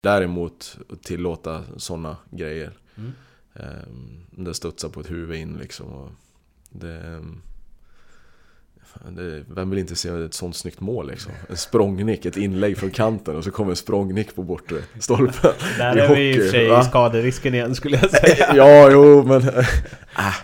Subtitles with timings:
[0.00, 2.72] Däremot tillåta sådana grejer.
[2.96, 3.12] Mm.
[3.54, 5.86] Um, det studsar på ett huvud in liksom.
[5.86, 6.10] Och
[6.70, 7.42] det, ehm,
[9.08, 11.32] det, vem vill inte se ett sånt snyggt mål liksom?
[11.48, 15.52] En språngnick, ett inlägg från kanten och så kommer en språngnick på bortre stolpen.
[15.78, 16.80] Där I är vi i och för hockey, sig va?
[16.80, 18.52] i skaderisken igen skulle jag säga.
[18.56, 19.48] ja, jo, men...
[19.48, 20.34] äh.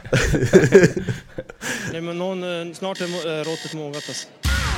[1.92, 4.28] Nej, men någon, eh, snart är eh, råttet mogat alltså.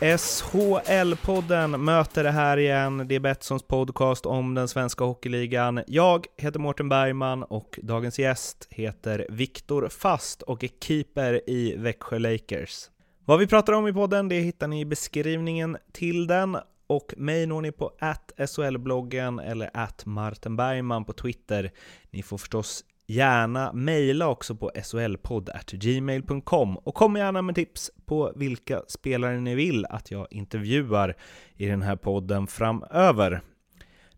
[0.00, 3.08] SHL-podden möter det här igen.
[3.08, 5.80] Det är Betssons podcast om den svenska hockeyligan.
[5.86, 12.18] Jag heter Mårten Bergman och dagens gäst heter Viktor Fast och är keeper i Växjö
[12.18, 12.90] Lakers.
[13.24, 17.46] Vad vi pratar om i podden, det hittar ni i beskrivningen till den och mig
[17.46, 17.92] når ni på
[18.36, 21.70] SHL-bloggen eller att Martin Bergman på Twitter.
[22.10, 28.82] Ni får förstås gärna mejla också på solpodd.gmail.com och kom gärna med tips på vilka
[28.88, 31.16] spelare ni vill att jag intervjuar
[31.56, 33.40] i den här podden framöver.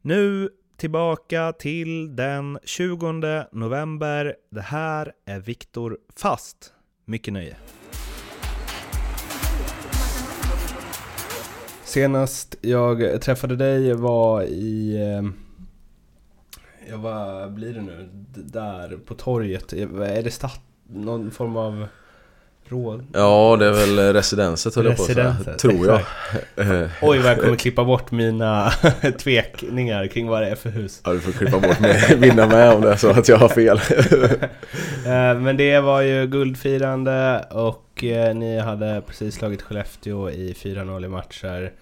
[0.03, 4.34] Nu tillbaka till den 20 november.
[4.50, 6.72] Det här är Viktor Fast.
[7.05, 7.56] Mycket nöje.
[11.84, 14.97] Senast jag träffade dig var i...
[14.97, 15.48] Eh,
[16.91, 18.08] Ja, vad blir det nu?
[18.12, 19.72] D- Där på torget.
[19.72, 20.61] Är det stat...
[20.91, 21.86] Någon form av
[22.64, 23.06] råd?
[23.12, 25.36] Ja, det är väl residenset höll jag på att säga.
[25.61, 26.00] Tror jag.
[27.03, 28.70] Oj vad jag kommer klippa bort mina
[29.19, 31.00] tvekningar kring vad det är för hus.
[31.05, 33.48] Ja, du får klippa bort mig, vinna med om det är så att jag har
[33.48, 33.81] fel.
[35.06, 41.04] Eh, Men det var ju guldfirande och eh, ni hade precis slagit Skellefteå i 4-0
[41.04, 41.72] i matcher.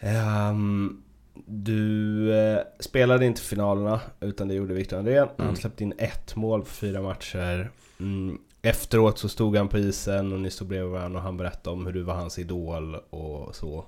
[0.00, 1.02] Ehm,
[1.46, 5.28] Du eh, spelade inte finalerna utan det gjorde Viktor Andrén.
[5.36, 5.56] Han Mm.
[5.56, 7.70] släppte in ett mål på fyra matcher.
[8.00, 8.38] Mm.
[8.62, 11.86] Efteråt så stod han på isen och ni stod bredvid varandra och han berättade om
[11.86, 13.84] hur du var hans idol och så.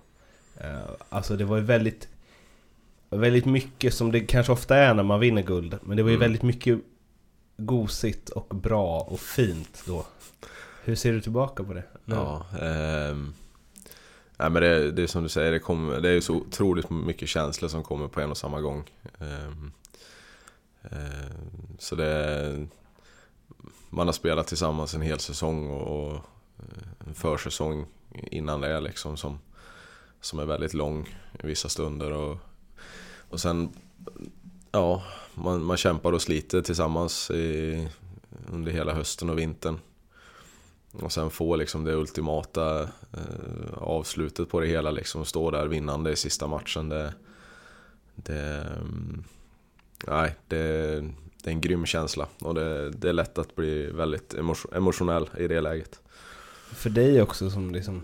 [0.60, 2.08] Eh, Alltså det var ju väldigt
[3.12, 6.16] Väldigt mycket som det kanske ofta är när man vinner guld Men det var ju
[6.16, 6.24] Mm.
[6.24, 6.78] väldigt mycket
[7.56, 10.06] gosigt och bra och fint då
[10.84, 11.84] Hur ser du tillbaka på det?
[12.04, 12.14] nu?
[12.14, 13.32] Ja, ehm,
[14.40, 17.28] nej, men det, det är som du säger, det, kommer, det är så otroligt mycket
[17.28, 18.90] känslor som kommer på en och samma gång.
[19.18, 19.72] Ehm,
[20.82, 22.66] ehm, så det...
[23.90, 26.14] Man har spelat tillsammans en hel säsong och, och
[26.58, 27.86] eh, en försäsong
[28.30, 29.38] innan det liksom som,
[30.20, 32.12] som är väldigt lång i vissa stunder.
[32.12, 32.38] Och,
[33.30, 33.70] och sen,
[34.72, 35.02] ja,
[35.34, 37.88] man, man kämpar och sliter tillsammans i,
[38.52, 39.78] under hela hösten och vintern.
[40.92, 45.24] Och sen få liksom det ultimata eh, avslutet på det hela liksom.
[45.24, 46.88] Stå där vinnande i sista matchen.
[46.88, 47.14] Det,
[48.14, 49.24] det, mm,
[50.06, 50.56] nej, det,
[51.42, 52.28] det är en grym känsla.
[52.40, 56.00] Och det, det är lätt att bli väldigt emotio- emotionell i det läget.
[56.72, 58.02] För dig också som liksom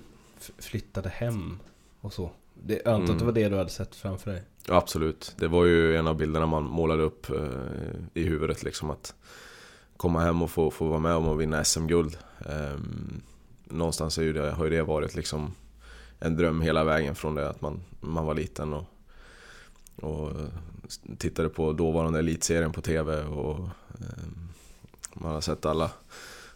[0.58, 1.58] flyttade hem
[2.00, 3.26] och så det, Jag antar att det Mm.
[3.26, 4.42] var det du hade sett framför dig?
[4.68, 5.34] Ja, absolut.
[5.38, 7.41] Det var ju en av bilderna man målade upp eh,
[8.14, 9.14] i huvudet liksom att
[9.97, 12.17] komma hem och få, få vara med om att vinna SM-guld.
[12.39, 13.23] Um, ehm,
[13.65, 15.55] någonstans är ju det, har ju det varit liksom
[16.19, 18.84] en dröm hela vägen från det att man, man var liten och,
[19.97, 20.47] och eh,
[21.19, 24.49] tittade på dåvarande elitserien på TV och um,
[25.12, 25.91] man har sett alla,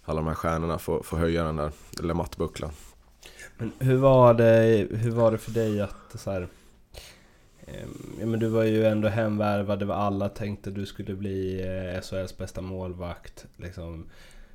[0.05, 2.71] alla de här stjärnorna få, få höja den där lilla mattbucklan.
[3.59, 6.49] Men hur var det, hur var det för dig att så här,
[8.21, 12.01] ja, men du var ju ändå hemvärvad, det var alla tänkte du skulle bli eh,
[12.01, 13.47] SHLs bästa målvakt.
[13.57, 14.07] Liksom.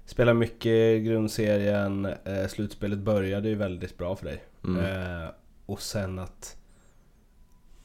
[0.05, 4.43] Spela mycket grundserien, eh, slutspelet började ju väldigt bra för dig.
[4.63, 4.85] Mm.
[4.85, 5.29] Eh,
[5.65, 6.57] och sen att...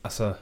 [0.03, 0.35] Alltså,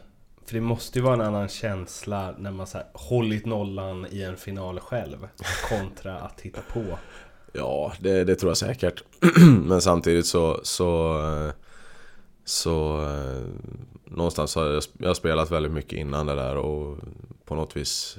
[0.47, 4.23] för det måste ju vara en annan känsla när man så här, hållit nollan i
[4.23, 5.29] en final själv
[5.69, 6.85] kontra att hitta på.
[7.53, 9.03] Ja, det, det tror jag säkert.
[9.65, 10.61] Men samtidigt så...
[10.63, 11.53] Så, eh,
[12.49, 13.43] så eh,
[14.05, 16.99] någonstans har jag, jag har spelat väldigt mycket innan det där och
[17.45, 18.19] på något vis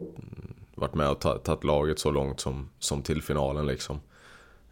[0.00, 4.00] mm, varit med och tagit laget så långt som, som till finalen liksom.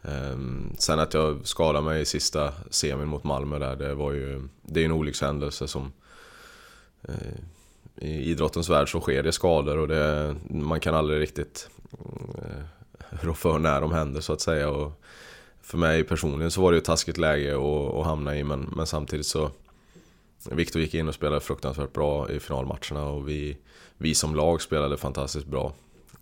[0.01, 4.47] Ehm, sen att jag skadade mig i sista semin mot Malmö där, det var ju...
[4.61, 5.91] Det är en olyckshändelse som...
[7.01, 7.15] eh,
[7.95, 13.25] I idrottens värld så sker det skador och det, man kan aldrig riktigt mm, eh,
[13.25, 14.69] rå för när de händer så att säga.
[14.69, 15.01] Och
[15.69, 18.73] för mig personligen så var det ju ett taskigt läge att, att hamna i men,
[18.75, 19.51] men samtidigt så
[20.51, 23.57] Viktor gick in och spelade fruktansvärt bra i finalmatcherna och vi,
[23.97, 25.73] vi som lag spelade fantastiskt bra.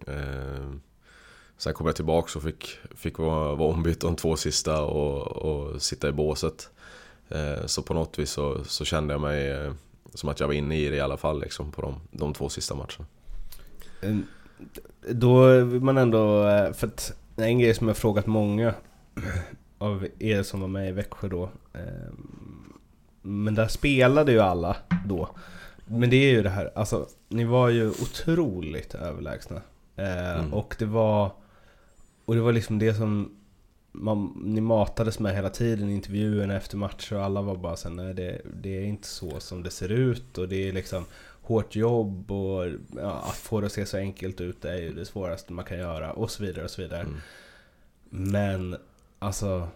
[0.08, 0.72] Eh,
[1.58, 5.82] sen kom jag tillbaka och fick, fick vara, vara ombytt de två sista och, och
[5.82, 6.70] sitta i båset.
[7.30, 9.74] Eh, så på något vis så, så kände jag mig eh,
[10.14, 12.50] som att jag var inne i det i alla fall liksom, på de, de två
[12.50, 13.06] sista matcherna.
[15.10, 18.74] Då vill man ändå, eh, för att en grej som jag frågat många
[19.78, 21.44] av er som var med i Växjö då.
[21.74, 22.14] Eh,
[23.22, 25.30] men där spelade ju alla då.
[25.86, 29.62] Men det är ju det här, alltså ni var ju otroligt överlägsna.
[29.96, 30.54] Eh, mm.
[30.54, 31.32] Och det var
[32.26, 33.38] Och det var liksom det som
[33.92, 37.96] man, ni matades med hela tiden i intervjuerna efter matcher och alla var bara såhär,
[37.96, 41.06] nej det, det är inte så som det ser ut och det är liksom
[41.42, 42.66] hårt jobb och
[42.96, 45.78] ja, att få det att se så enkelt ut är ju det svåraste man kan
[45.78, 47.02] göra och så vidare och så vidare.
[47.02, 47.18] Mm.
[48.10, 48.78] Men
[49.20, 49.68] alltså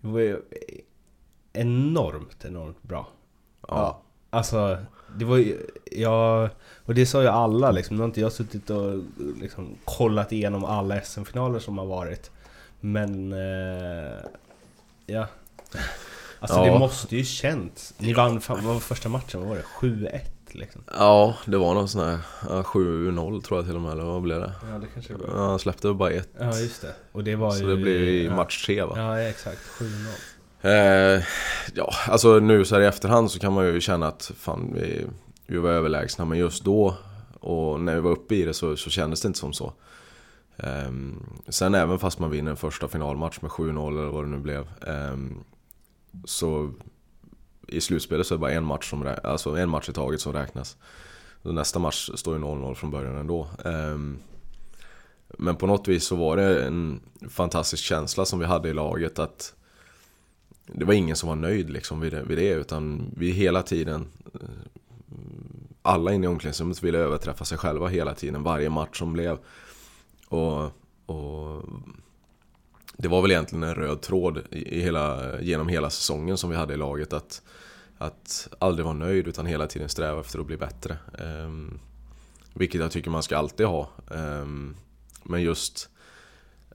[0.00, 0.42] Det var ju
[1.52, 3.08] enormt, enormt bra.
[3.68, 4.02] Ja.
[4.30, 4.78] Alltså,
[5.16, 6.48] det var ju, ja,
[6.84, 7.96] och det sa ju alla liksom.
[7.96, 9.02] Nu har inte jag suttit och
[9.40, 12.30] liksom kollat igenom alla SM-finaler som har varit.
[12.80, 14.18] Men, eh,
[15.06, 15.26] ja.
[16.40, 16.72] Alltså ja.
[16.72, 17.94] det måste ju känts.
[17.98, 19.40] Ni vann, vad var första matchen?
[19.40, 19.62] Vad var det?
[19.62, 20.20] 7-1
[20.54, 20.82] liksom?
[20.94, 22.18] Ja, det var någon sån här
[22.48, 24.52] ja, 7-0 tror jag till och med, eller vad blev det?
[24.70, 25.48] Ja, det kanske var.
[25.48, 26.28] Han släppte bara ett.
[26.38, 26.94] Ja, just det.
[27.12, 27.76] Och det var Så ju...
[27.76, 28.94] det blev i match 3 va?
[28.96, 29.60] Ja, exakt.
[29.78, 29.86] 7-0.
[30.62, 31.22] Eh,
[31.74, 35.06] ja, alltså nu så här i efterhand så kan man ju känna att fan vi,
[35.46, 36.94] vi var överlägsna men just då
[37.40, 39.72] och när vi var uppe i det så, så kändes det inte som så.
[40.56, 40.90] Eh,
[41.48, 44.60] sen även fast man vinner en första finalmatch med 7-0 eller vad det nu blev.
[44.86, 45.16] Eh,
[46.24, 46.72] så
[47.70, 50.32] i slutspelet så är det bara en match, som, alltså en match i taget som
[50.32, 50.76] räknas.
[51.42, 53.48] Nästa match står ju 0-0 från början ändå.
[53.64, 54.18] Ehm,
[55.38, 59.18] men på något vis så var det en fantastisk känsla som vi hade i laget
[59.18, 59.54] att
[60.66, 64.06] det var ingen som var nöjd liksom vid det, vid det utan vi hela tiden
[65.82, 69.38] alla inne i omklädningsrummet ville överträffa sig själva hela tiden, varje match som blev.
[70.28, 70.64] Och,
[71.06, 71.64] och
[73.00, 76.74] det var väl egentligen en röd tråd i hela, genom hela säsongen som vi hade
[76.74, 77.42] i laget att,
[77.98, 80.96] att aldrig vara nöjd utan hela tiden sträva efter att bli bättre.
[81.18, 81.80] Um,
[82.54, 83.88] vilket jag tycker man ska alltid ha.
[84.08, 84.76] Um,
[85.22, 85.88] men just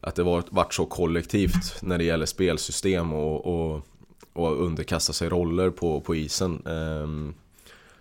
[0.01, 3.87] att det varit, varit så kollektivt när det gäller spelsystem och, och,
[4.33, 6.67] och underkasta sig roller på, på isen.
[6.67, 7.35] Um,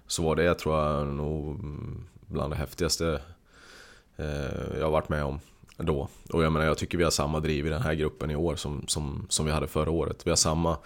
[0.06, 1.61] så var det, tror jag, nog
[2.26, 3.21] bland det häftigaste
[4.21, 5.41] uh, jag har varit med om
[5.76, 6.09] då.
[6.32, 8.56] Och jag menar, jag tycker vi har samma driv i den här gruppen i år
[8.56, 10.26] som, som, som vi hade förra året.
[10.26, 10.76] Vi har samma,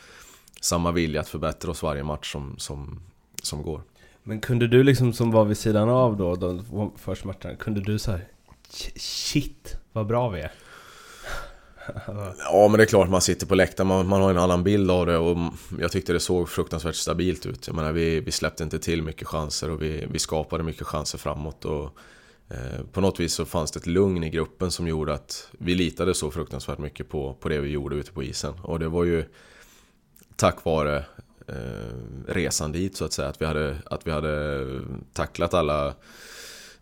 [0.61, 3.00] samma vilja att förbättra oss varje match som, som,
[3.43, 3.82] som går.
[4.23, 7.99] Men kunde du liksom som var vid sidan av då, de första matcherna, kunde du
[7.99, 8.20] säga
[8.96, 10.52] Shit, vad bra vi är?
[12.38, 14.90] ja men det är klart man sitter på läktaren, man, man har en annan bild
[14.90, 15.37] av det och
[15.81, 17.67] jag tyckte det såg fruktansvärt stabilt ut.
[17.67, 21.19] Jag menar vi, vi släppte inte till mycket chanser och vi, vi skapade mycket chanser
[21.19, 21.64] framåt.
[21.64, 21.99] Och,
[22.50, 25.74] Eh, på något vis så fanns det ett lugn i gruppen som gjorde att vi
[25.74, 28.54] litade så fruktansvärt mycket på, på det vi gjorde ute på isen.
[28.62, 29.24] Och det var ju
[30.36, 31.04] tack vare
[31.46, 34.66] eh, resan dit så att säga, att vi hade, att vi hade
[35.12, 35.94] tacklat alla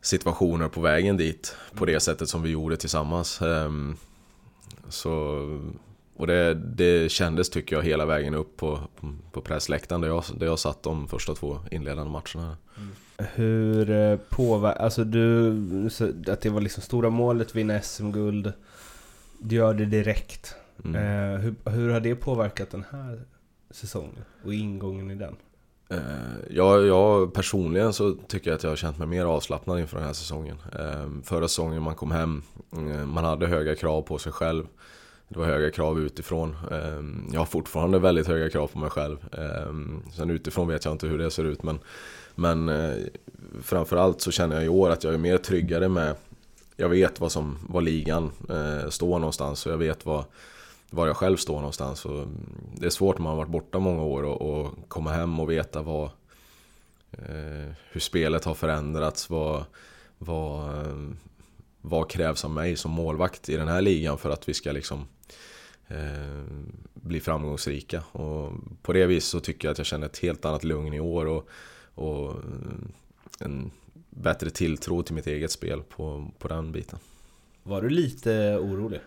[0.00, 3.42] situationer på vägen dit på det sättet som vi gjorde tillsammans.
[3.42, 3.70] Eh,
[4.88, 5.12] så,
[6.16, 8.80] och det, det kändes tycker jag hela vägen upp på,
[9.32, 12.56] på pressläktaren där jag, där jag satt de första två inledande matcherna.
[12.76, 12.93] Mm.
[13.19, 15.49] Hur eh, påverkar, alltså du,
[16.29, 18.53] att det var liksom stora målet, vinna SM-guld.
[19.39, 20.55] Du gör det direkt.
[20.85, 20.96] Mm.
[20.96, 23.20] Eh, hur, hur har det påverkat den här
[23.70, 25.37] säsongen och ingången i den?
[25.89, 25.99] Eh,
[26.51, 30.06] jag, jag, personligen så tycker jag att jag har känt mig mer avslappnad inför den
[30.06, 30.56] här säsongen.
[31.25, 32.43] Förra säsongen man kom hem,
[33.06, 34.67] man hade höga krav på sig själv.
[35.29, 36.56] Det var höga krav utifrån.
[37.32, 39.17] Jag har fortfarande väldigt höga krav på mig själv.
[40.17, 41.79] Sen utifrån vet jag inte hur det ser ut men,
[42.36, 42.94] men eh,
[43.62, 46.14] framförallt så känner jag i år att jag är mer tryggare med
[46.76, 50.24] Jag vet vad som, var ligan eh, står någonstans och jag vet vad
[50.90, 52.05] var jag själv står någonstans.
[52.05, 52.36] Och mm,
[52.74, 55.50] det är svårt när man har varit borta många år och, och komma hem och
[55.50, 56.05] veta vad,
[57.12, 59.31] eh, hur spelet har förändrats.
[59.31, 59.64] Vad,
[60.19, 60.96] vad, eh,
[61.81, 65.06] vad krävs av mig som målvakt i den här ligan för att vi ska liksom
[65.88, 66.44] eh,
[66.94, 68.02] bli framgångsrika.
[68.12, 68.52] Och
[68.82, 71.26] på det viset så tycker jag att jag känner ett helt annat lugn i år
[71.26, 71.48] och,
[71.96, 72.34] och
[73.41, 73.70] en
[74.10, 76.98] bättre tilltro till mitt eget spel på, på den biten.
[77.62, 79.00] Var du lite orolig?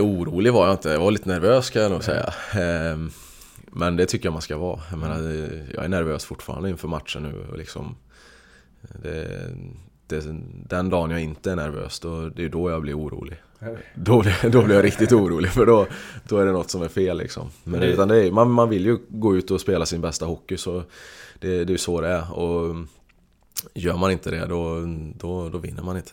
[0.00, 2.34] orolig var jag inte, jag var lite nervös kan jag nog säga.
[2.52, 3.10] Ehm,
[3.66, 4.80] men det tycker jag man ska vara.
[4.90, 5.22] Jag, menar,
[5.74, 7.56] jag är nervös fortfarande inför matchen nu.
[7.56, 7.96] Liksom,
[9.02, 9.50] det,
[10.20, 10.36] det,
[10.68, 13.36] den dagen jag inte är nervös, då, det är då jag blir orolig.
[13.94, 15.86] Då, blir- då blir jag riktigt orolig för då,
[16.28, 17.50] då är det något som är fel liksom.
[17.64, 20.26] Men Det- utan det är, man, man vill ju gå ut och spela sin bästa
[20.26, 20.82] hockey så
[21.40, 22.32] det, det är så det är.
[22.38, 22.76] Och
[23.74, 24.80] gör man inte det då,
[25.16, 26.12] då, då vinner man inte.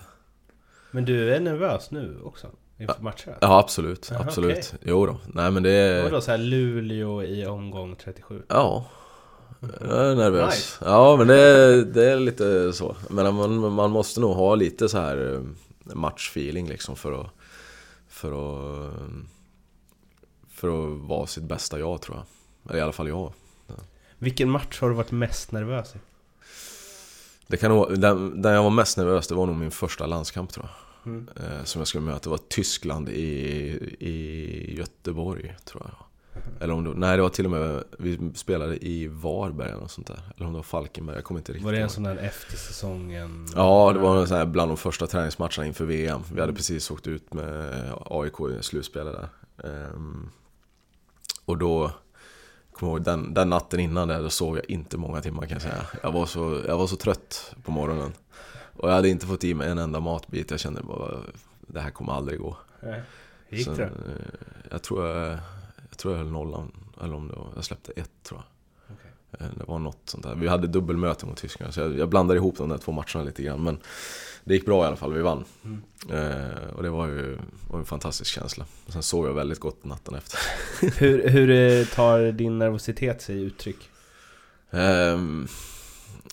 [0.92, 2.48] Men du är nervös nu också?
[2.80, 3.38] Inför matcherna?
[3.42, 4.52] Ja absolut, Jaha, absolut.
[4.74, 4.80] okej.
[4.92, 5.18] Jo då.
[5.34, 6.04] Nej men det är...
[6.04, 8.42] Vadå såhär Luleå i omgång 37?
[8.48, 8.86] Ja.
[9.62, 10.56] Jag är nervös.
[10.56, 10.78] Nice.
[10.86, 12.96] Ja men det, är- det är lite så.
[13.10, 15.42] Men man, man måste nog ha lite så här eh,
[15.96, 17.28] matchfeeling liksom för att...
[18.10, 18.94] För att...
[20.50, 22.26] För att vara sitt bästa jag tror jag.
[22.70, 23.34] Eller i alla fall jag.
[24.18, 25.98] Vilken match har du varit mest nervös i?
[27.48, 30.52] Det kan nog, den, den jag var mest nervös det var nog min första landskamp
[30.52, 31.12] tror jag.
[31.12, 31.30] Mm.
[31.36, 32.20] Eh, som jag skulle möta.
[32.24, 33.28] Det var Tyskland i,
[34.00, 36.06] i Göteborg tror jag.
[36.60, 39.92] Eller om det, nej det var till och med, vi spelade i Varberg eller något
[39.92, 40.20] sånt där.
[40.36, 42.58] Eller om det var Falkenberg, jag kommer inte riktigt Var det en sån där efter
[42.58, 43.48] säsongen?
[43.56, 46.22] Ja, det var en sån här bland de första träningsmatcherna inför VM.
[46.34, 47.74] Vi hade precis åkt ut med
[48.06, 49.30] AIK i slutspelet där.
[49.70, 50.30] Ehm,
[51.46, 51.92] och då,
[52.72, 55.52] kommer jag ihåg, den, den natten innan där, då sov jag inte många timmar kan
[55.52, 55.86] jag säga.
[56.04, 58.12] Jag var så, jag var så trött på morgonen.
[58.78, 60.52] Och jag hade inte fått i mig en enda matbit.
[60.52, 61.18] Jag kände bara,
[61.68, 62.58] det här kommer aldrig gå.
[63.50, 63.84] Gick Så, det?
[63.84, 63.92] eh,
[64.72, 65.38] Jag tror jag
[66.02, 66.72] tror jag höll nollan.
[67.04, 68.96] Eller om det var, jag släppte ett tror jag.
[68.98, 69.12] Okej.
[69.40, 70.36] Eh, Det var något sånt där.
[70.36, 71.74] Vi hade dubbelmöte mot Tyskland.
[71.74, 73.64] Så jag, jag blandade ihop de där två matcherna lite grann.
[73.64, 73.80] Men
[74.44, 75.14] det gick bra i alla fall.
[75.14, 75.46] Vi vann.
[75.64, 75.82] Mm.
[76.10, 77.38] Eh, och det var ju
[77.70, 78.66] var en fantastisk känsla.
[78.86, 80.40] Och sen sov jag väldigt gott natten efter.
[81.00, 83.90] Hur, hur eh, tar din nervositet sig uttryck?
[84.72, 85.48] Ehm,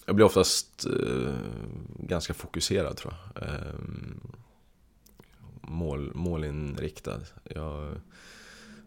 [0.07, 1.35] jag blir oftast eh,
[1.99, 3.43] ganska fokuserad tror jag.
[3.49, 4.21] Ehm,
[5.63, 7.21] mål, målinriktad.
[7.45, 7.95] Jag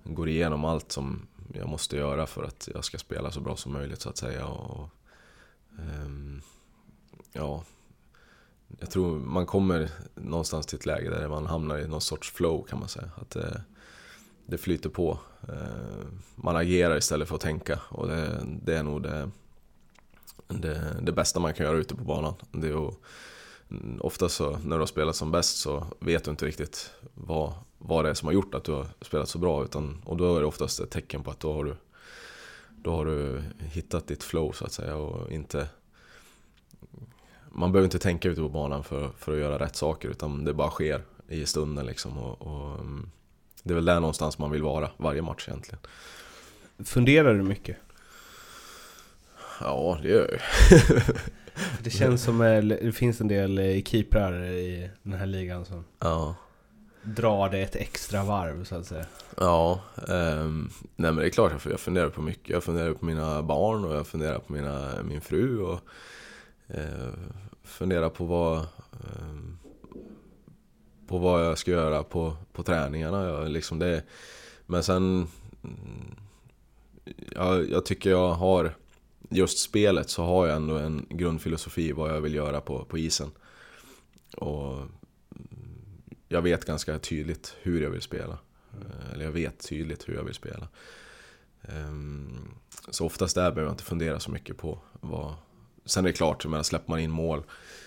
[0.03, 3.73] går igenom allt som jag måste göra för att jag ska spela så bra som
[3.73, 4.45] möjligt så att säga.
[4.45, 4.89] Och,
[6.05, 6.41] um,
[7.33, 7.63] ja,
[8.79, 12.65] jag tror man kommer någonstans till ett läge där man hamnar i någon sorts flow
[12.69, 13.09] kan man säga.
[13.15, 13.63] Att det,
[14.45, 15.19] det flyter på.
[15.49, 19.31] Eh, man agerar istället för att tänka och det, det är nog det,
[20.47, 22.33] det, det bästa man kan göra ute på banan.
[22.51, 22.97] Det är att,
[23.69, 27.53] mm, ofta så när du har spelat som bäst så vet du inte riktigt vad,
[27.83, 29.63] vad det är som har gjort att du har spelat så bra.
[29.63, 31.75] Utan, och då är det oftast ett tecken på att då har du,
[32.69, 35.67] då har du hittat ditt flow så att säga och inte
[37.51, 40.53] man behöver inte tänka ute på banan för, för att göra rätt saker utan det
[40.53, 42.17] bara sker i stunden liksom.
[42.17, 43.09] Och, och, mm,
[43.63, 45.79] det är väl där någonstans man vill vara varje match egentligen.
[46.83, 47.77] Funderar du mycket?
[49.59, 51.01] Ja, det gör jag.
[51.83, 55.85] Det känns som eh, det finns en del eh, keeprar i den här ligan som
[55.99, 56.35] Ja,
[57.03, 59.05] drar det ett extra varv så att säga.
[59.37, 62.49] ja ehm, nej men det är klart jag funderar på mycket.
[62.49, 65.79] Jag funderar på mina barn och jag funderar på mina, min fru och
[66.67, 67.09] eh,
[67.63, 69.57] funderar på vad ehm,
[71.07, 73.25] på vad jag ska göra på, på träningarna.
[73.25, 74.03] Jag, liksom det,
[74.65, 75.27] men sen
[75.63, 76.15] mm,
[77.31, 78.75] jag, jag tycker jag har
[79.29, 83.31] just spelet så har jag ändå en grundfilosofi vad jag vill göra på, på isen.
[84.37, 84.77] Och
[86.31, 88.37] jag vet ganska tydligt hur jag vill spela.
[88.73, 90.67] Eh, eller jag vet tydligt hur jag vill spela.
[91.61, 92.53] Ehm,
[92.89, 95.33] så oftast där behöver jag inte fundera så mycket på vad...
[95.85, 97.43] Sen är det klart, menar, släpper man in mål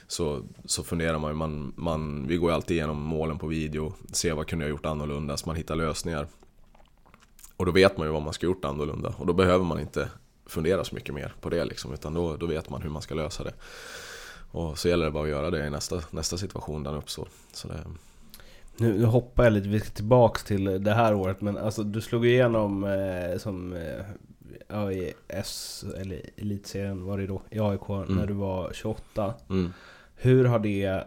[0.07, 1.37] så, så funderar man ju.
[1.37, 4.87] Man, man, vi går ju alltid igenom målen på video, ser vad kunde jag gjort
[4.87, 6.27] annorlunda, så man hittar lösningar.
[7.57, 10.11] Och då vet man ju vad man ska gjort annorlunda och då behöver man inte
[10.47, 13.15] fundera så mycket mer på det liksom, utan då, då vet man hur man ska
[13.15, 13.55] lösa det.
[14.51, 17.29] Och så gäller det bara att göra det i nästa, nästa situation den uppstår.
[17.53, 17.85] Så det,
[18.77, 22.01] nu, nu hoppar jag lite, vi ska tillbaks till det här året men alltså du
[22.01, 24.05] slog igenom eh, som eh,
[24.69, 29.35] ja, i S, eller elitserien var det då, i AIK när du var 28.
[29.51, 29.73] mm.
[30.17, 31.05] Hur har det,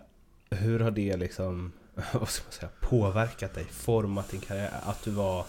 [0.50, 1.72] hur har det liksom,
[2.14, 3.66] vad ska man säga, påverkat dig?
[3.72, 4.72] Format din karriär?
[4.84, 5.46] Att du var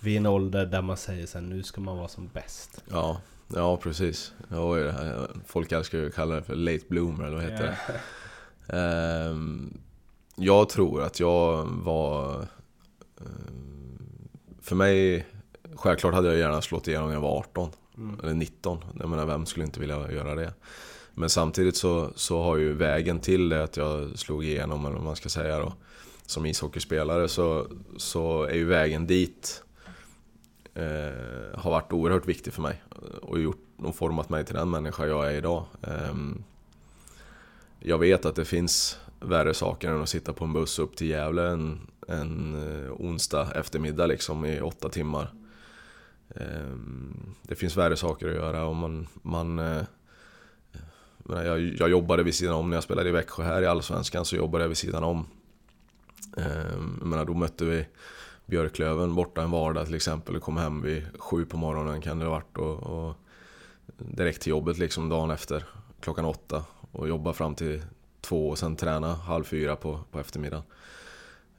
[0.00, 2.82] vid en ålder där man säger sen nu ska man vara som bäst.
[2.90, 3.20] Ja,
[3.54, 4.32] ja precis.
[4.48, 5.28] Ja, vad är det här?
[5.46, 8.00] Folk älskar ju att kalla det för late bloomer eller vad heter det?
[8.76, 9.80] Ehm,
[10.38, 12.46] jag tror att jag var...
[13.20, 14.28] ehm,
[14.62, 15.26] för mig,
[15.74, 18.20] självklart hade jag gärna slått igenom när jag var 18 Mm.
[18.22, 18.84] eller 19.
[18.98, 20.54] Jag menar, vem skulle inte vilja göra det?
[21.14, 25.04] Men samtidigt så, så har ju vägen till det att jag slog igenom, eller vad
[25.04, 25.72] man ska säga då,
[26.26, 27.66] som ishockeyspelare så,
[27.96, 29.62] så är ju vägen dit
[30.74, 32.82] eh, har varit oerhört viktig för mig
[33.22, 35.64] och gjort och format mig till den människa jag är idag.
[35.82, 36.44] Ehm,
[37.80, 41.08] jag vet att det finns värre saker än att sitta på en buss upp till
[41.08, 45.32] Gävle en, en eh, onsdag eftermiddag liksom i åtta timmar.
[46.34, 49.82] Ehm, det finns värre saker att göra och man, man, eh,
[51.28, 54.36] jag, jag jobbade vid sidan om när jag spelade i Växjö här i Allsvenskan så
[54.36, 55.26] jobbade jag vid sidan om.
[56.36, 57.86] Ehm, jag menar, då mötte vi
[58.46, 62.24] Björklöven borta en vardag till exempel och kom hem vid sju på morgonen kan det
[62.24, 63.14] ha varit och, och
[63.96, 65.64] direkt till jobbet liksom dagen efter
[66.00, 67.82] klockan åtta och jobba fram till
[68.20, 70.64] två och sen träna halv fyra på, på eftermiddagen.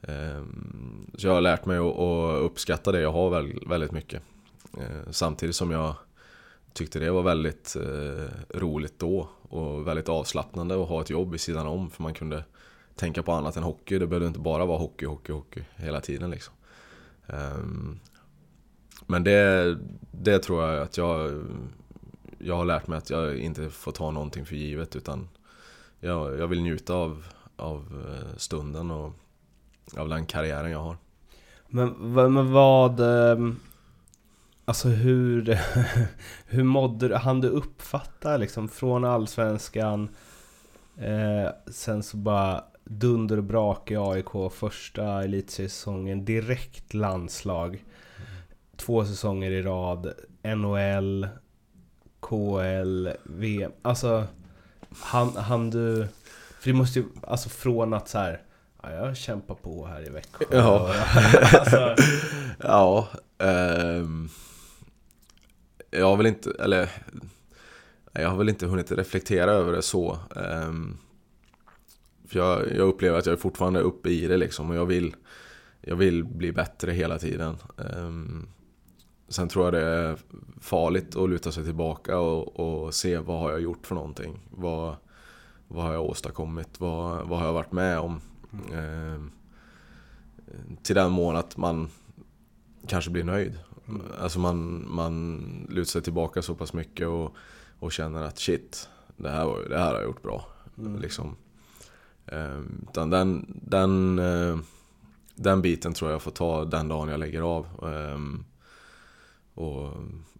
[0.02, 3.30] Ehm, så jag har lärt mig att, uppskatta det jag har
[3.70, 4.22] väldigt mycket.
[4.78, 5.96] Ehm, samtidigt som jag
[6.74, 11.42] tyckte det var väldigt eh, roligt då och väldigt avslappnande att ha ett jobb vid
[11.42, 12.44] sidan om för man kunde
[12.96, 14.00] tänka på annat än hockey.
[14.00, 16.54] Det behövde inte bara vara hockey, hockey, hockey hela tiden liksom.
[17.28, 18.00] Ehm,
[19.08, 19.78] men det,
[20.12, 21.44] det tror jag att jag,
[22.38, 25.28] jag har lärt mig att jag inte får ta någonting för givet utan
[26.00, 27.26] jag, jag vill njuta av,
[27.56, 29.12] av eh, stunden och
[29.98, 30.98] av den karriären jag har.
[31.68, 33.00] Men, vad- men vad...
[33.00, 33.60] Ehm,
[34.66, 35.60] alltså hur...
[36.46, 37.16] hur mådde du?
[37.16, 40.10] Han du uppfatta liksom från Allsvenskan
[40.98, 47.84] eh, Sen så bara dunder och brak i AIK första elitsäsongen, Direkt landslag
[48.76, 50.14] Två säsonger i rad
[50.44, 51.28] NHL
[52.20, 54.24] KL VM Alltså
[55.00, 56.08] han, han du...
[56.60, 57.06] För det måste ju...
[57.24, 58.42] Alltså från att så här
[58.84, 60.46] Ja, jag kämpar på här i Växjö.
[60.52, 60.94] Ja.
[61.54, 61.96] alltså,
[62.60, 64.30] Ja, ehm,
[65.92, 66.90] jag har väl inte, eller
[68.14, 70.20] jag har väl inte hunnit reflektera över det så.
[70.36, 70.98] Ehm,
[72.28, 75.16] för jag, jag upplever att jag är fortfarande uppe i det liksom och jag vill,
[75.82, 77.58] jag vill bli bättre hela tiden.
[77.78, 78.48] Ehm,
[79.30, 80.18] sen tror jag det är
[80.60, 84.40] farligt att luta sig tillbaka och, och se vad har jag gjort för någonting.
[84.50, 84.96] Vad,
[85.68, 86.80] vad har jag åstadkommit?
[86.80, 88.22] Vad, vad har jag varit med om?
[88.74, 89.32] Ehm,
[90.84, 91.90] till den mån att man
[92.88, 93.60] kanske blir nöjd.
[94.22, 95.38] Alltså man, man
[95.70, 97.36] lutar sig tillbaka så pass mycket och,
[97.80, 100.46] och känner att shit, det här, var, det här har jag gjort bra.
[101.00, 101.36] Liksom.
[102.26, 104.58] Ehm, utan den, den, eh,
[105.36, 107.68] den biten tror jag får ta den dagen jag lägger av.
[107.94, 108.46] Ehm,
[109.60, 109.94] och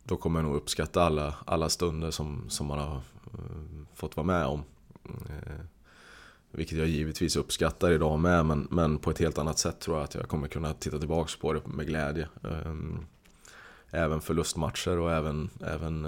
[0.04, 4.28] då kommer jag nog uppskatta alla, alla stunder som, som man har eh, fått vara
[4.28, 4.64] med om.
[5.06, 5.60] Eh,
[6.52, 10.04] vilket jag givetvis uppskattar idag med, men, men på ett helt annat sätt tror jag
[10.04, 12.28] att jag kommer kunna titta tillbaka på det med glädje.
[12.44, 12.76] Eh,
[13.92, 16.08] även förlustmatcher och även, även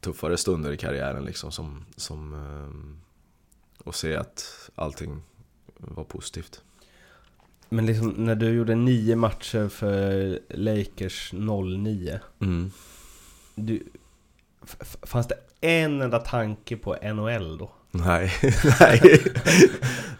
[0.00, 2.34] tuffare stunder i karriären liksom som, som
[3.84, 5.22] och se att allting
[5.76, 6.62] var positivt.
[7.72, 12.70] Men liksom när du gjorde nio matcher för Lakers 09 Mm.
[13.54, 13.82] du,
[15.02, 17.70] Fanns det en enda tanke på NHL då?
[17.90, 18.32] Nej,
[18.80, 19.00] nej.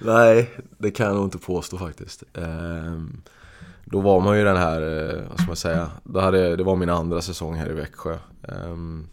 [0.00, 2.22] nej, det kan jag nog inte påstå faktiskt.
[2.34, 3.22] Ehm,
[3.84, 6.76] då var man ju den här, eh, vad ska man säga, då hade, det var
[6.76, 8.18] min andra säsong här i Växjö.
[8.48, 9.08] Ehm,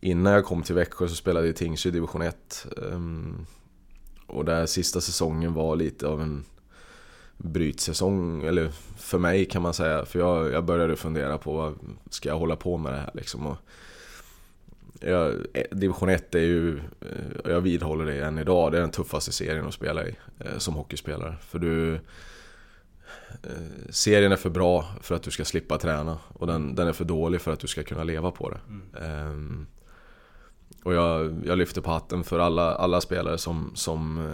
[0.00, 2.66] innan jag kom till Växjö så spelade jag i Tingsryd division 1.
[2.92, 3.46] Ehm,
[4.26, 6.44] och där sista säsongen var lite av en
[7.42, 10.04] brytsäsong, eller för mig kan man säga.
[10.04, 11.74] För jag, jag började fundera på, vad
[12.10, 13.46] ska jag hålla på med det här liksom?
[13.46, 13.56] Och,
[15.00, 18.90] jag, eh, division 1 är ju, eh, jag vidhåller det än idag, det är den
[18.90, 21.34] tuffaste serien att spela i eh, som hockeyspelare.
[21.40, 22.00] För du...
[23.90, 27.04] Serien är för bra för att du ska slippa träna och den, den är för
[27.04, 28.60] dålig för att du ska kunna leva på det.
[29.04, 29.66] Ehm,
[30.84, 34.28] och jag, jag lyfter på hatten för alla, alla spelare som, som,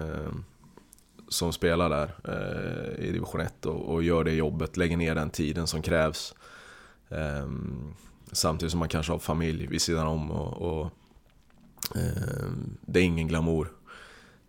[1.28, 5.30] som spelar där eh, i division 1 och, och gör det jobbet, lägger ner den
[5.30, 6.34] tiden som krävs.
[7.08, 7.48] Eh,
[8.32, 10.90] Samtidigt som man kanske har familj vid sidan om och, och
[11.96, 12.48] eh,
[12.80, 13.72] det är ingen glamour.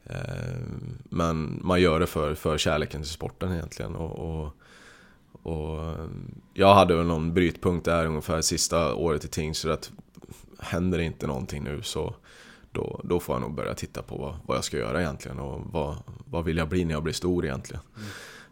[0.03, 0.59] Eh,
[1.03, 3.95] men man gör det för, för kärleken till sporten egentligen.
[3.95, 4.53] Och, och,
[5.53, 5.95] och
[6.53, 9.91] jag hade väl någon brytpunkt där ungefär sista året i Tingsryd att
[10.59, 12.15] händer det inte någonting nu så
[12.71, 15.62] då, då får jag nog börja titta på vad, vad jag ska göra egentligen och
[15.71, 17.82] vad, vad vill jag bli när jag blir stor egentligen.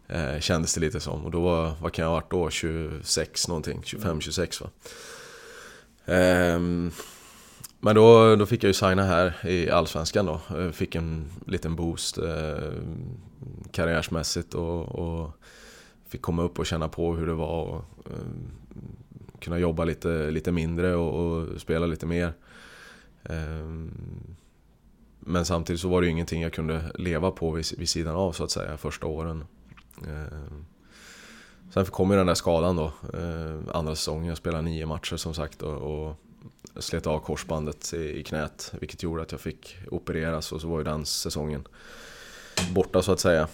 [0.08, 1.25] Eh, kändes det lite som.
[1.25, 2.49] Och då var, vad kan jag ha varit då?
[2.49, 4.69] 26 någonting, 25-26 va.
[6.06, 6.91] Ehm,
[7.80, 10.41] men då, då fick jag ju signa här i Allsvenskan då.
[10.49, 12.73] Jag Fick en liten boost eh,
[13.71, 15.32] karriärsmässigt och, och
[16.08, 18.27] fick komma upp och känna på hur det var och eh,
[19.39, 22.34] kunna jobba lite, lite mindre och, och spela lite mer.
[23.29, 24.35] Ehm,
[25.19, 28.43] men samtidigt så var det ju ingenting jag kunde leva på vid, sidan av så
[28.43, 29.45] att säga första åren.
[30.07, 30.65] Ehm,
[31.73, 34.25] sen kom ju den där skadan då, ehm, andra säsongen.
[34.25, 36.15] Jag spelade nio matcher som sagt och,
[36.75, 38.73] slet av korsbandet i, knät.
[38.79, 41.67] Vilket gjorde att jag fick opereras och så var ju den säsongen
[42.73, 43.47] borta så att säga.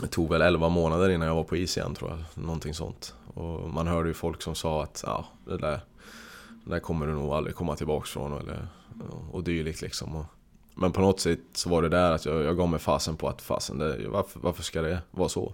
[0.00, 2.44] Det tog väl 11 månader innan jag var på is igen tror jag.
[2.44, 3.14] Någonting sånt.
[3.34, 5.80] Och man hörde ju folk som sa att ja, det där
[6.66, 8.68] där kommer du nog aldrig komma tillbaks från eller,
[9.30, 10.16] och dylikt liksom.
[10.16, 10.24] Och,
[10.74, 13.28] men på något sätt så var det där att jag, jag gav mig fasen på
[13.28, 15.52] att fasen, det, varför, varför ska det vara så?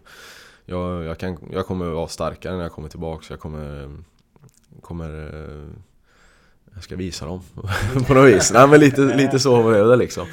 [0.65, 3.97] Jag, jag, kan, jag kommer vara starkare när jag kommer tillbaks, jag kommer,
[4.81, 5.69] kommer eh,
[6.75, 7.43] jag ska visa dem
[8.07, 8.53] på något vis.
[8.53, 10.27] Nej men lite, lite så var det liksom.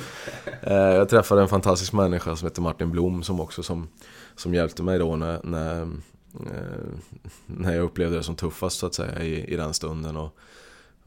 [0.61, 3.87] Eh, jag träffade en fantastisk människa som heter Martin Blom som också som,
[4.35, 5.87] som hjälpte mig då när, när, eh,
[7.45, 10.17] när jag upplevde det som tuffast så att säga i, i den stunden.
[10.17, 10.37] Och,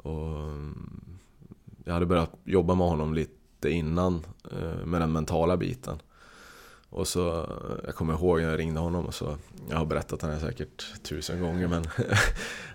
[0.03, 0.57] och eh,
[1.85, 5.99] jag hade börjat jobba med honom lite innan eh, med den mentala biten.
[6.89, 9.37] Och så, eh, jag kommer ihåg när jag ringde honom och så,
[9.71, 11.85] jag har berättat det här säkert tusen gånger men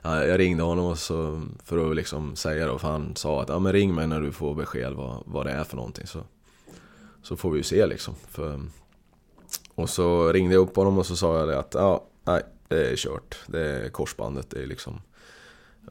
[0.27, 3.59] Jag ringde honom och så, för att liksom säga då, för han sa att ja
[3.59, 6.19] men ring mig när du får besked vad, vad det är för någonting så,
[7.21, 8.15] så får vi ju se liksom.
[8.29, 8.61] För,
[9.75, 12.91] och så ringde jag upp honom och så sa jag det att ja, nej, det
[12.91, 13.37] är kört.
[13.47, 15.01] Det är korsbandet, det är liksom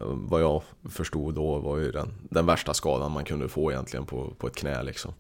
[0.01, 4.33] vad jag förstod då var ju den, den värsta skadan man kunde få egentligen på,
[4.39, 5.13] på ett knä liksom.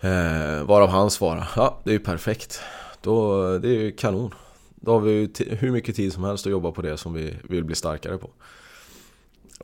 [0.00, 2.60] Eh, varav han svarade, ja det är ju perfekt.
[3.00, 4.34] Då, det är ju kanon.
[4.74, 7.36] Då har vi ju hur mycket tid som helst att jobba på det som vi
[7.48, 8.30] vill bli starkare på.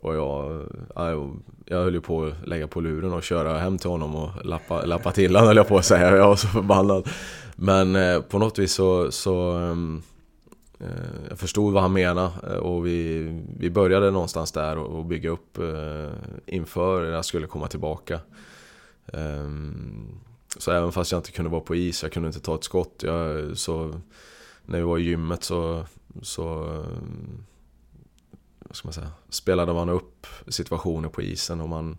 [0.01, 3.89] Och jag, jag, jag höll ju på att lägga på luren och köra hem till
[3.89, 6.17] honom och lappa, lappa till honom höll jag på att säga.
[6.17, 7.09] Jag var så förbannad.
[7.55, 10.03] Men eh, på något vis så, så um,
[10.79, 15.29] Eh, jag förstod vad han menade eh, och vi, vi började någonstans där och bygga
[15.29, 16.11] upp eh,
[16.45, 18.19] inför när jag skulle komma tillbaka.
[19.13, 20.19] Ehm,
[20.57, 23.03] så även fast jag inte kunde vara på is, jag kunde inte ta ett skott.
[23.03, 24.01] Jag, så
[24.65, 25.85] när vi var i gymmet så,
[26.21, 26.55] så
[28.59, 31.97] vad ska man säga, spelade man upp situationer på isen och man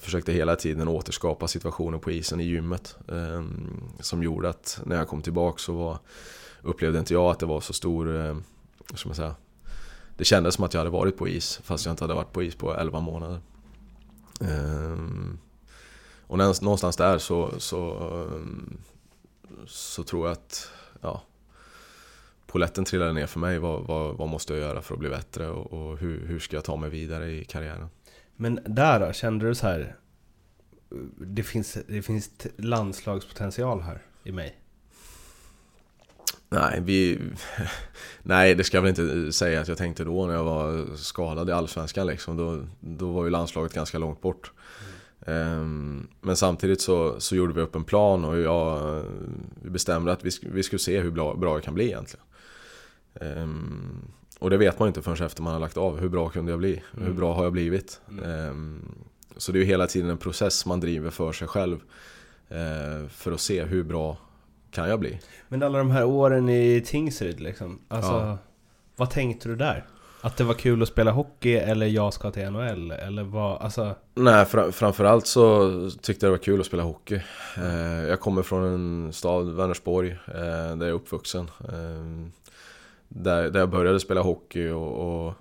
[0.00, 2.96] försökte hela tiden återskapa situationer på isen i gymmet.
[3.08, 5.98] Ehm, som gjorde att när jag kom tillbaka så var,
[6.62, 8.36] upplevde inte jag att det var så stor, eh,
[8.94, 9.34] ska man säga,
[10.16, 12.42] det kändes som att jag hade varit på is fast jag inte hade varit på
[12.42, 13.40] is på 11 månader.
[14.40, 14.98] Eh,
[16.32, 17.92] och någonstans där så, så,
[18.34, 18.78] ehm,
[19.66, 20.70] så tror jag att
[21.00, 21.22] ja,
[22.46, 23.58] poletten trillade ner för mig.
[23.58, 26.56] Vad, vad, vad måste jag göra för att bli bättre och, och, hur, hur ska
[26.56, 27.88] jag ta mig vidare i karriären?
[28.36, 29.96] Men där då, kände du så här?
[31.16, 34.61] Det finns, det finns landslagspotential här i mig?
[36.52, 37.20] Nej, vi...
[38.22, 41.48] Nej, det ska jag väl inte säga att jag tänkte då när jag var skadad
[41.48, 42.36] i Allsvenskan liksom.
[42.36, 44.52] Då, då var ju landslaget ganska långt bort.
[45.26, 46.08] Mm.
[46.20, 49.02] Men samtidigt så, så gjorde vi upp en plan och jag
[49.62, 52.26] vi bestämde att vi, vi skulle se hur bra, bra jag kan bli egentligen.
[53.20, 56.00] Um, och det vet man inte förrän efter man har lagt av.
[56.00, 56.82] Hur bra kunde jag bli?
[56.94, 57.06] Mm.
[57.06, 58.00] Hur bra har jag blivit?
[58.08, 58.48] Mm.
[58.50, 58.94] Um,
[59.36, 61.76] så det är ju hela tiden en process man driver för sig själv.
[62.50, 64.16] Uh, för att se hur bra
[64.72, 65.18] kan jag bli?
[65.48, 67.78] Men alla de här åren i Tingsryd liksom.
[67.88, 68.38] Alltså, ja.
[68.96, 69.84] vad tänkte du där?
[70.24, 72.90] Att det var kul att spela hockey eller jag ska till NHL?
[72.90, 73.94] Eller vad, alltså...
[74.14, 75.70] Nej, fr framförallt så
[76.02, 77.20] tyckte jag det var kul att spela hockey.
[77.56, 81.50] Eh, jag kommer från en stad, Vänersborg, eh, där jag är uppvuxen.
[81.60, 82.30] Eh,
[83.08, 85.34] där, där jag började spela hockey och, och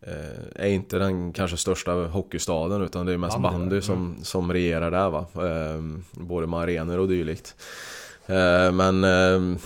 [0.00, 4.52] eh, är inte den kanske största hockeystaden utan det är mest bandy, bandy som, som
[4.52, 5.26] regerar där va.
[5.34, 5.82] Eh,
[6.12, 7.54] både med arenor och dylikt.
[8.26, 9.58] Eh, men eh,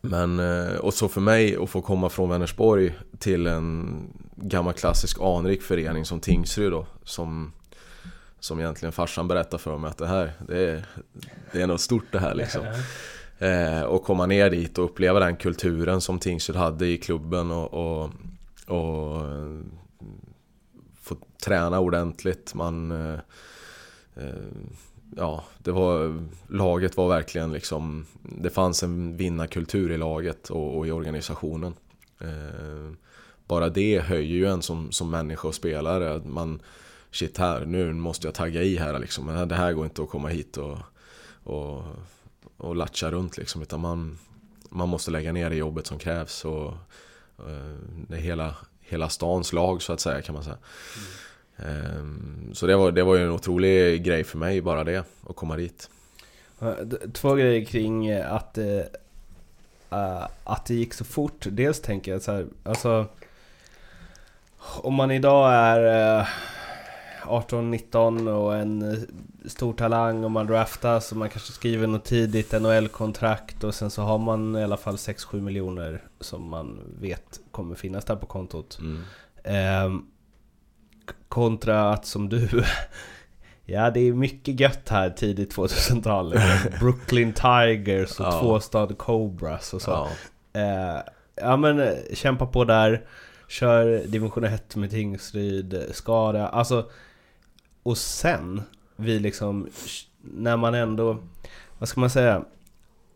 [0.00, 3.98] men, eh, och så för mig att få komma från Vänersborg till en
[4.36, 7.52] gammal klassisk anrik förening som Tingsryd då Som,
[8.40, 10.84] som egentligen farsan berättade för mig att det här, det är,
[11.52, 12.64] det är något stort det här liksom
[13.38, 17.74] Eh, och komma ner dit och uppleva den kulturen som Tingsryd hade i klubben och,
[17.74, 18.10] och,
[18.66, 19.22] och
[21.02, 22.54] få träna ordentligt.
[22.54, 23.18] Man, eh,
[25.16, 30.86] ja, det var, laget var verkligen liksom, det fanns en vinnarkultur i laget och, och
[30.86, 31.74] i organisationen.
[32.20, 32.92] Eh,
[33.46, 36.22] bara det höjer ju en som, som människa och spelare.
[36.24, 36.60] Man,
[37.10, 39.48] shit här, nu måste jag tagga i här liksom.
[39.48, 40.78] Det här går inte att komma hit och,
[41.44, 41.82] och
[42.56, 43.62] och latcha runt liksom.
[43.62, 44.18] Utan man,
[44.70, 46.44] man måste lägga ner det jobbet som krävs.
[46.44, 46.66] Och,
[47.38, 47.76] eh,
[48.08, 50.56] det är hela, hela stans lag så att säga kan man säga.
[50.56, 51.08] Mm.
[52.52, 55.56] Så det var, det var ju en otrolig grej för mig bara det, att komma
[55.56, 55.90] dit.
[57.12, 61.46] Två grejer kring att, äh, att det gick så fort.
[61.50, 63.06] Dels tänker jag så här, alltså
[64.58, 66.26] om man idag är äh,
[67.26, 68.98] 18-19 och en eh,
[69.44, 74.02] stor talang och man draftas och man kanske skriver något tidigt NHL-kontrakt och sen så
[74.02, 78.78] har man i alla fall 6-7 miljoner som man vet kommer finnas där på kontot.
[78.80, 79.02] Mm.
[79.44, 80.00] Eh,
[81.28, 82.48] kontra att som du
[83.68, 86.34] Ja det är mycket gött här tidigt 2000-tal
[86.80, 88.40] Brooklyn Tigers och ja.
[88.40, 90.08] Tvåstad Cobras och så ja.
[90.60, 91.02] Eh,
[91.34, 93.06] ja men eh, kämpa på där
[93.48, 96.90] kör division 1 med Tingsryd, Skara, alltså
[97.82, 98.62] och sen
[98.96, 99.68] vi liksom,
[100.20, 101.18] när man ändå,
[101.78, 102.44] vad ska man säga?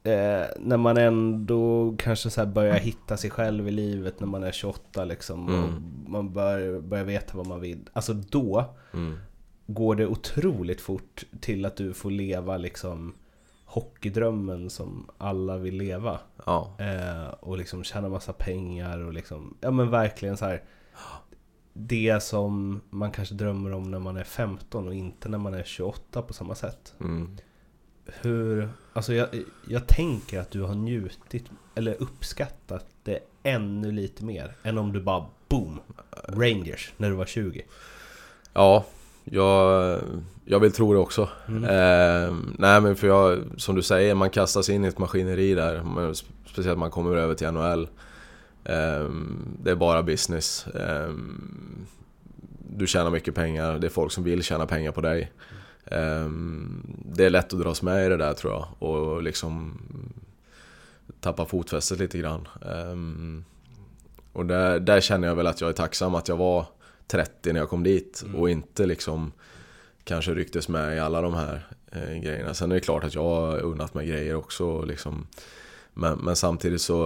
[0.02, 4.52] Eh, när man ändå kanske så börjar hitta sig själv i livet när man är
[4.52, 5.48] 28 liksom.
[5.48, 5.64] Mm.
[5.64, 5.70] Och
[6.10, 7.88] man bör, börjar veta vad man vill.
[7.92, 9.18] Alltså då Mm.
[9.66, 13.14] går det otroligt fort till att du får leva liksom
[13.64, 16.18] hockeydrömmen som alla vill leva.
[16.46, 20.62] Ja, Eh, och liksom tjäna massa pengar och liksom, ja men verkligen så här.
[21.72, 25.62] Det som man kanske drömmer om när man är 15 och inte när man är
[25.62, 26.94] 28 på samma sätt.
[27.00, 27.36] mm.
[28.20, 29.28] Hur, alltså jag,
[29.68, 31.44] jag tänker att du har njutit
[31.74, 35.80] eller uppskattat det ännu lite mer än om du bara boom,
[36.28, 37.62] Rangers när du var 20.
[38.52, 38.84] ja
[39.24, 39.98] jag,
[40.44, 41.28] jag vill tro det också.
[41.48, 41.64] Mm.
[41.64, 45.82] Eh, nej men för jag, som du säger, man kastas in i ett maskineri där.
[45.82, 47.82] Men spe- Speciellt man kommer över till NHL.
[48.64, 49.10] Eh,
[49.62, 50.66] det är bara business.
[50.66, 51.10] Eh,
[52.76, 55.20] du tjänar mycket pengar, det är folk som vill tjäna pengar på dig.
[55.20, 55.59] Eh,
[57.04, 58.88] det är lätt att dras med i det där tror jag.
[58.88, 59.78] Och liksom
[61.20, 62.48] tappa fotfästet lite grann.
[62.62, 62.96] Eh,
[64.32, 66.66] och där, där känner jag väl att jag är tacksam att jag var
[67.06, 69.32] 30 när jag kom dit och inte liksom
[70.04, 72.54] kanske rycktes med i alla de här eh, grejerna.
[72.54, 74.82] Sen är det klart att jag har unnat mig grejer också.
[74.82, 75.26] Liksom,
[75.94, 77.04] men, men samtidigt så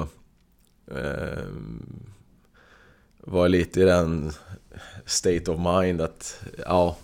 [0.90, 1.44] eh,
[3.20, 4.32] var jag lite i den
[5.06, 6.96] state of mind att ja,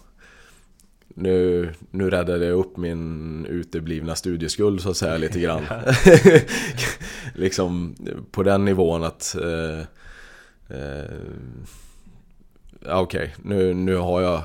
[1.21, 5.63] nu, nu räddade jag upp min uteblivna studieskuld så att säga lite grann.
[7.35, 7.97] liksom
[8.31, 9.81] på den nivån att eh,
[10.77, 11.05] eh,
[12.85, 14.43] okej, nu, nu har jag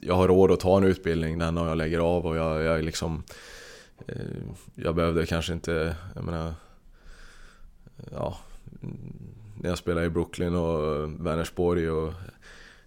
[0.00, 2.84] jag har råd att ta en utbildning den dagen jag lägger av och jag, jag
[2.84, 3.22] liksom
[4.06, 4.16] eh,
[4.74, 6.54] Jag behövde kanske inte, jag menar
[8.10, 8.38] Ja
[9.60, 12.12] När jag spelade i Brooklyn och Vänersborg och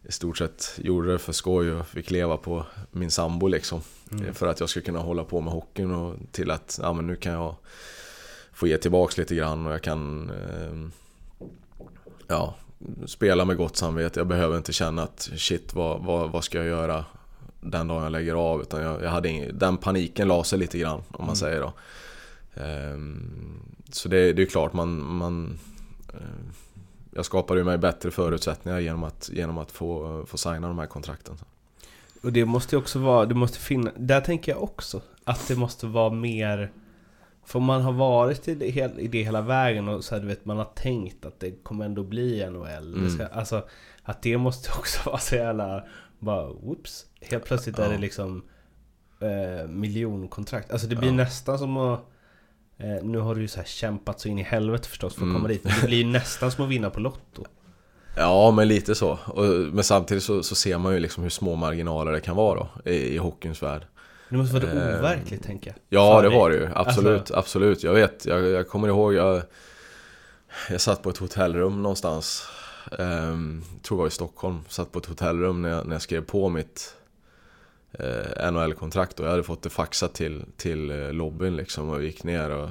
[0.03, 3.81] I stort sett gjorde det för skoj och fick leva på min sambo liksom
[4.33, 7.15] För att jag skulle kunna hålla på med hockeyn och till att, ja men nu
[7.15, 7.55] kan jag
[8.53, 10.89] Få ge tillbaks lite grann och jag kan eh,
[12.27, 12.55] Ja
[13.05, 14.19] spela med gott samvete.
[14.19, 17.05] Jag behöver inte känna att shit, vad, vad, vad ska jag göra
[17.61, 18.61] den dagen jag lägger av?
[18.61, 21.73] Utan jag, jag hade ing, den paniken la sig lite grann, om man säger då.
[22.53, 23.59] Ehm,
[23.91, 24.99] så det, det är klart, man...
[24.99, 25.59] man
[26.13, 26.19] eh,
[27.11, 30.87] jag skapade ju mig bättre förutsättningar genom att, genom att få, få signa de här
[30.87, 31.35] kontrakten.
[32.23, 35.55] Och det måste ju också vara, det måste finna, där tänker jag också att det
[35.55, 36.71] måste vara mer
[37.45, 38.65] För man har varit i det,
[38.99, 41.85] i det hela vägen och så här, du vet, man har tänkt att det kommer
[41.85, 43.03] ändå bli NHL.
[43.03, 43.63] Det ska, alltså
[44.03, 45.83] att det måste också vara så jävla,
[46.19, 47.05] bara whoops.
[47.21, 48.43] Helt plötsligt är det liksom
[49.19, 50.71] eh, miljonkontrakt.
[50.71, 52.10] Alltså det blir nästan som att
[52.83, 55.33] eh, Nu har du ju så här kämpat så in i helvete förstås för att
[55.33, 55.63] komma dit.
[55.63, 57.45] Men det blir ju nästan som att vinna på Lotto.
[58.15, 59.19] Ja, men lite så.
[59.25, 62.59] Och, men samtidigt så, så ser man ju liksom hur små marginaler det kan vara
[62.59, 63.85] då, i, i hockeyns värld.
[64.29, 66.01] Det måste vara Eh, overkligt tänker jag.
[66.01, 66.69] Ja, det var det ju.
[66.75, 67.83] Absolut, Alltså- absolut.
[67.83, 69.41] Jag vet, jag, jag kommer ihåg, jag,
[70.69, 72.47] jag satt på ett hotellrum någonstans.
[72.91, 74.59] Um, tror det var i Stockholm.
[74.69, 76.95] Satt på ett hotellrum när jag, när jag skrev på mitt
[77.93, 79.19] eh, NHL-kontrakt.
[79.19, 81.89] Och jag hade fått det faxat till, till eh, lobbyn liksom.
[81.89, 82.69] Och gick ner och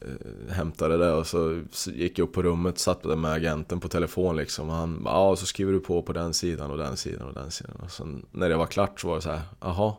[0.00, 1.12] eh, hämtade det.
[1.12, 4.70] Och så, gick jag upp på rummet, och satt med agenten på telefon liksom.
[4.70, 7.50] Och han ja, så skriver du på på den sidan och den sidan och den
[7.50, 7.76] sidan.
[7.82, 9.94] Och sen när det var klart så var det så här, jaha.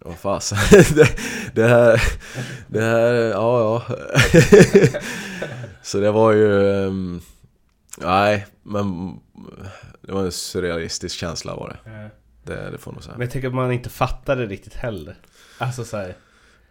[0.00, 0.58] Vad fasen,
[0.94, 1.18] det,
[1.54, 2.02] det här,
[2.66, 3.96] det här, ja ja.
[5.82, 7.20] Så det var ju, ehm,
[7.98, 9.18] nej men
[10.00, 12.10] det var en surrealistisk känsla var det.
[12.50, 12.56] Eh.
[12.56, 13.14] Det, det får nog säga.
[13.18, 15.16] Men jag tänker att man inte fattar det riktigt heller.
[15.58, 16.14] Alltså så här,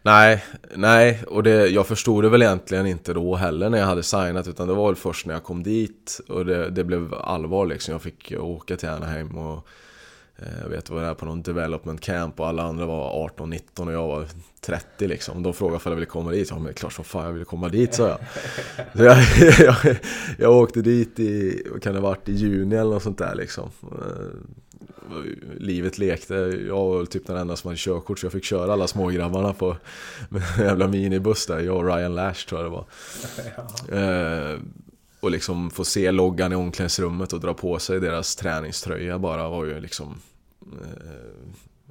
[0.06, 0.44] Nej,
[0.76, 4.48] nej, och det, jag förstod det väl egentligen inte då heller när jag hade signat
[4.48, 7.92] utan det var väl först när jag kom dit och det, det blev allvar liksom.
[7.92, 9.68] Jag fick åka till Anaheim och
[10.36, 13.94] eh, jag vet, var där på någon development camp och alla andra var 18-19 och
[13.94, 14.26] jag var
[14.62, 15.44] 30 liksom.
[15.44, 16.48] De frågade om jag ville komma dit.
[16.50, 18.20] Ja, men det är klart som fan jag ville komma dit, sa jag.
[18.96, 19.18] Så jag,
[19.60, 19.98] jag,
[20.38, 23.70] jag åkte dit i, kan det ha varit, i juni eller något sånt där liksom.
[25.12, 26.34] Eh, Livet lekte,
[26.68, 29.78] jag var typ den enda som hade körkort så jag fick köra alla smågrabbarna på
[30.30, 32.86] en jävla minibuss där, jag och Ryan Lash tror jag det var.
[34.54, 34.60] Eh,
[35.20, 39.66] och liksom få se loggan i omklädningsrummet och dra på sig deras träningströja bara var
[39.66, 40.16] ju liksom
[40.62, 41.14] eh,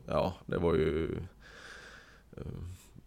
[0.07, 1.05] Ja, det var ju
[2.37, 2.43] eh,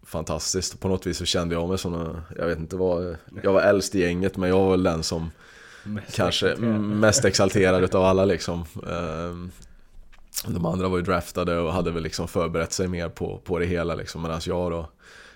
[0.04, 0.80] Fantastiskt.
[0.80, 3.96] På något vis så kände jag mig som Jag vet inte vad Jag var äldst
[3.96, 5.32] i gänget men jag var väl den som
[5.84, 6.82] mest Kanske exalterad.
[6.82, 9.52] mest exalterad utav alla liksom Ehm,
[10.48, 13.66] De andra var ju draftade och hade väl liksom förberett sig mer på, på det
[13.66, 14.90] hela liksom Medan jag då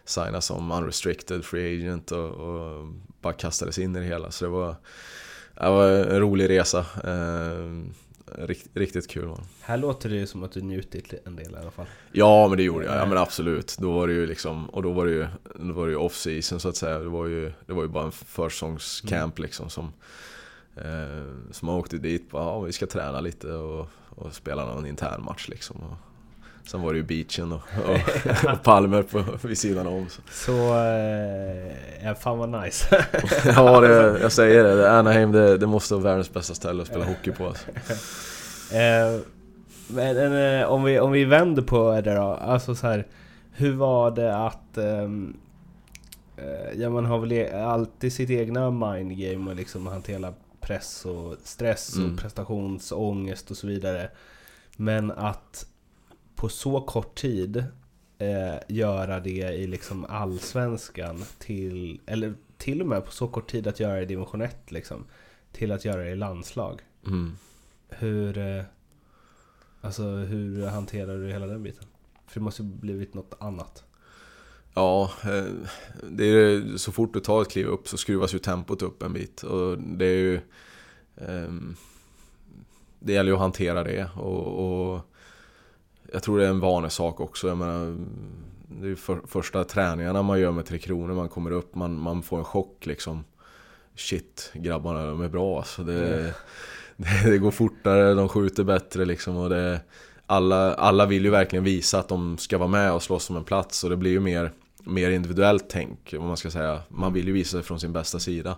[0.05, 2.87] signade som unrestricted free agent och, och
[3.21, 4.75] bara kastades in i det hela så det var
[5.55, 6.85] Det var en rolig resa.
[7.03, 7.83] Eh,
[8.37, 9.39] rikt, riktigt kul var.
[9.61, 11.85] Här låter det ju som att du njutit en del i alla fall.
[12.11, 13.77] Ja men det gjorde jag, ja men absolut.
[13.79, 16.59] Då var det ju liksom, och då var det ju, då var det ju off-season
[16.59, 16.99] så att säga.
[16.99, 19.93] Det var ju, det var ju bara en försäsongscamp liksom som
[20.75, 24.85] eh, Så man åkte dit, bara, ja vi ska träna lite och, och spela någon
[24.85, 25.75] intern match liksom.
[25.77, 25.97] Och,
[26.69, 30.09] sen var det ju beachen och, och, och palmer på, vid sidan om.
[30.09, 30.21] Så.
[30.31, 33.05] Så, eh, ja, fan vad nice.
[33.45, 34.91] Ja, det, jag säger det.
[34.91, 37.47] Anaheim, det, det måste vara världens bästa ställe att spela hockey på.
[37.47, 37.65] Alltså.
[38.73, 39.19] Eh,
[39.87, 43.07] men eh, om, vi, om vi vänder på det då, alltså så här,
[43.51, 44.77] hur var det att...
[44.77, 45.37] ehm,
[46.37, 50.33] eh, ja man har väl e- alltid sitt egna mindgame och liksom hantera
[50.69, 52.11] press och stress Mm.
[52.13, 54.11] och prestationsångest och så vidare.
[54.77, 55.65] Men att
[56.35, 57.63] på så kort tid
[58.17, 63.67] eh, göra det i liksom allsvenskan till, eller till och med på så kort tid
[63.67, 65.05] att göra det i division 1 liksom,
[65.51, 66.81] till att göra det i landslag.
[67.05, 67.37] Mm.
[67.89, 68.63] Hur, eh,
[69.81, 71.85] alltså, hur hanterar du hela den biten?
[72.27, 73.83] För det måste ju blivit något annat.
[74.73, 75.43] Ja, eh,
[76.03, 79.13] det är, så fort du tar ett kliv upp så skruvas ju tempot upp en
[79.13, 79.43] bit.
[79.43, 80.39] Och det är ju...
[81.17, 81.75] ehm,
[82.99, 85.01] Det gäller ju att hantera det och, och
[86.11, 87.47] jag tror det är en vanesak också.
[87.47, 87.97] Jag menar,
[88.67, 91.99] det är ju för, första träningarna man gör med Tre Kronor, man kommer upp, man,
[91.99, 93.23] man får en chock liksom.
[93.95, 95.83] Shit, grabbarna de är bra alltså.
[95.83, 96.33] Det,
[96.97, 99.37] det, det går fortare, de skjuter bättre liksom.
[99.37, 99.81] Och det,
[100.29, 103.43] alla, alla vill ju verkligen visa att de ska vara med och slåss om en
[103.43, 103.83] plats.
[103.83, 104.51] Och det blir ju mer,
[104.83, 106.81] mer individuellt tänk, Om man ska säga.
[106.89, 108.57] Man vill ju visa sig från sin bästa sida.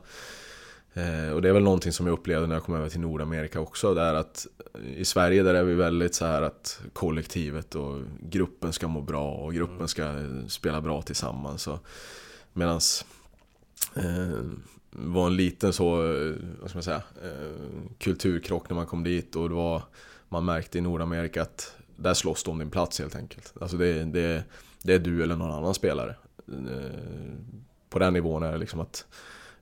[0.94, 3.60] Eh, och det är väl någonting som jag upplevde när jag kom över till Nordamerika
[3.60, 3.94] också.
[3.94, 4.48] Det är att
[4.96, 9.32] i Sverige där är vi väldigt så här att kollektivet och gruppen ska må bra
[9.32, 10.14] och gruppen ska
[10.48, 11.68] spela bra tillsammans.
[12.54, 13.06] Medans
[13.96, 14.42] eh,
[14.92, 17.52] var en liten så, eh, vad ska man säga, eh,
[17.98, 19.84] kulturkrock när man kom dit och det var,
[20.32, 23.54] man märkte i Nordamerika att där slåss du om din plats helt enkelt.
[23.62, 24.44] Alltså det, det,
[24.84, 26.15] det är du eller någon annan spelare.
[26.48, 26.91] Eh,
[27.89, 29.06] på den nivån är det liksom att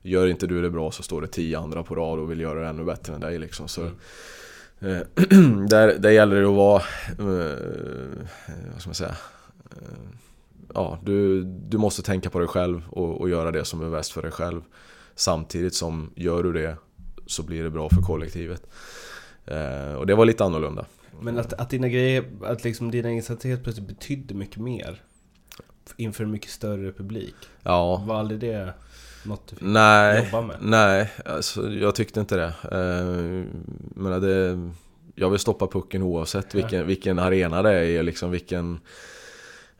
[0.02, 2.60] Gör inte du det bra så står det tio andra på rad och vill göra
[2.60, 3.68] det ännu bättre än dig liksom.
[3.68, 3.90] Så, eh,
[5.68, 6.82] där, där gäller det att vara,
[7.18, 8.26] eh,
[8.72, 9.16] vad ska man säga,
[10.74, 14.12] ja, du, du måste tänka på dig själv och, och göra det som är bäst
[14.12, 14.62] för dig själv.
[15.14, 16.76] Samtidigt som gör du det
[17.26, 18.66] så blir det bra för kollektivet.
[19.46, 20.86] Eh, och det var lite annorlunda.
[21.20, 25.02] Men att, att dina grejer, att liksom dina helt plötsligt betydde mycket mer
[25.96, 27.34] inför en mycket större publik.
[27.62, 28.74] Ja, Var aldrig det
[29.24, 30.56] något du fick nej, jobba med?
[30.60, 32.54] nej, alltså, jag tyckte inte det.
[32.72, 33.44] Eh,
[33.94, 34.70] men det.
[35.14, 38.80] Jag vill stoppa pucken oavsett vilken, vilken arena det är, liksom vilken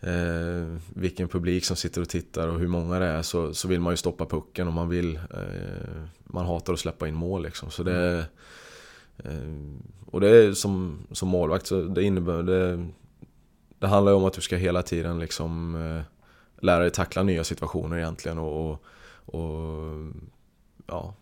[0.00, 3.80] eh, vilken publik som sitter och tittar och hur många det är så, så vill
[3.80, 7.70] man ju stoppa pucken och man vill eh, Man hatar att släppa in mål liksom
[7.70, 8.24] så det eh,
[9.24, 12.88] Eh, och det är som, som målvakt så det innebär det,
[13.78, 16.02] det handlar ju om att du ska hela tiden liksom eh,
[16.62, 18.84] Lära dig tackla nya situationer egentligen och, och,
[19.24, 20.12] och
[20.86, 21.14] Ja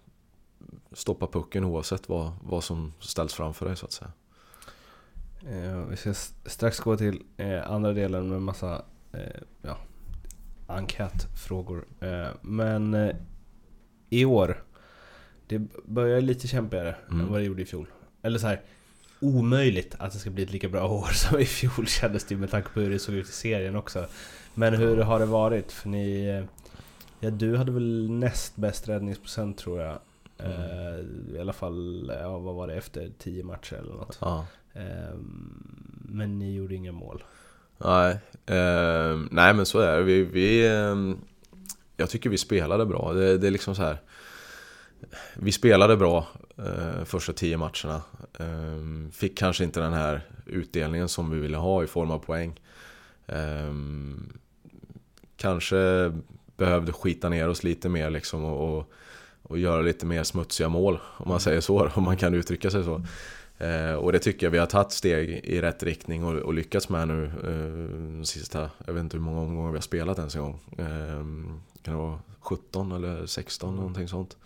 [0.93, 4.13] Stoppa pucken oavsett vad, vad som ställs framför dig så att säga
[5.47, 8.83] Eh, vi ska strax gå till eh, andra delen med massa
[9.13, 9.79] eh, ja,
[10.67, 11.87] enkätfrågor.
[12.01, 13.13] Eh, men
[14.11, 14.65] i år,
[15.49, 17.21] det börjar lite kämpigare Mm.
[17.21, 17.87] än vad det gjorde i fjol.
[18.23, 18.61] Eller så här,
[19.21, 22.51] omöjligt att det ska bli ett lika bra år som i fjol kändes det med
[22.51, 24.07] tanke på hur det såg ut i serien också.
[24.55, 25.73] Men hur har det varit?
[25.73, 26.45] För ni, eh,
[27.21, 29.99] ja du hade väl näst bäst räddningsprocent tror jag.
[30.39, 30.99] Eh,
[31.35, 34.19] I alla fall, ja vad var det, efter 10 matcher eller något.
[34.21, 35.63] Ja Ehm,
[36.09, 37.25] Men ni gjorde inga mål.
[37.79, 38.11] Nej,
[38.47, 40.03] eh, nej men så är det.
[40.03, 40.97] Vi, vi, eh,
[41.97, 43.13] jag tycker vi spelade bra.
[43.13, 43.99] Det, det är liksom så här.
[45.35, 46.27] Vi spelade bra
[46.59, 48.03] eh, första tio matcherna.
[48.39, 52.61] Eh, fick kanske inte den här utdelningen som vi ville ha i form av poäng.
[53.27, 53.75] Eh,
[55.37, 56.13] kanske
[56.57, 58.91] behövde skita ner oss lite mer liksom och, och,
[59.43, 60.99] och göra lite mer smutsiga mål.
[61.17, 63.03] Om man säger så, om man kan uttrycka sig så.
[63.59, 66.89] Ehm, och det tycker jag vi har tagit steg i rätt riktning och, och lyckats
[66.89, 70.37] med nu eh, de sista, jag vet inte hur många omgångar vi har spelat ens
[70.37, 70.61] en gång.
[70.79, 71.25] Eh,
[71.83, 74.37] kan det vara 17 eller 16 någonting sånt.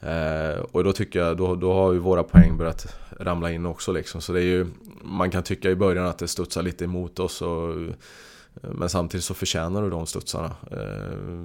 [0.00, 3.92] Eh, och då tycker jag, då, då har ju våra poäng börjat ramla in också
[3.92, 4.20] liksom.
[4.20, 4.66] Så det är ju,
[5.02, 7.94] man kan tycka i början att det studsar lite emot oss och, eh,
[8.62, 10.56] men samtidigt så förtjänar du de studsarna.
[10.70, 11.44] Eh,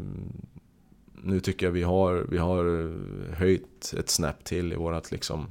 [1.23, 2.93] nu tycker jag vi har, vi har
[3.33, 5.47] höjt ett snäpp till i vårat liksom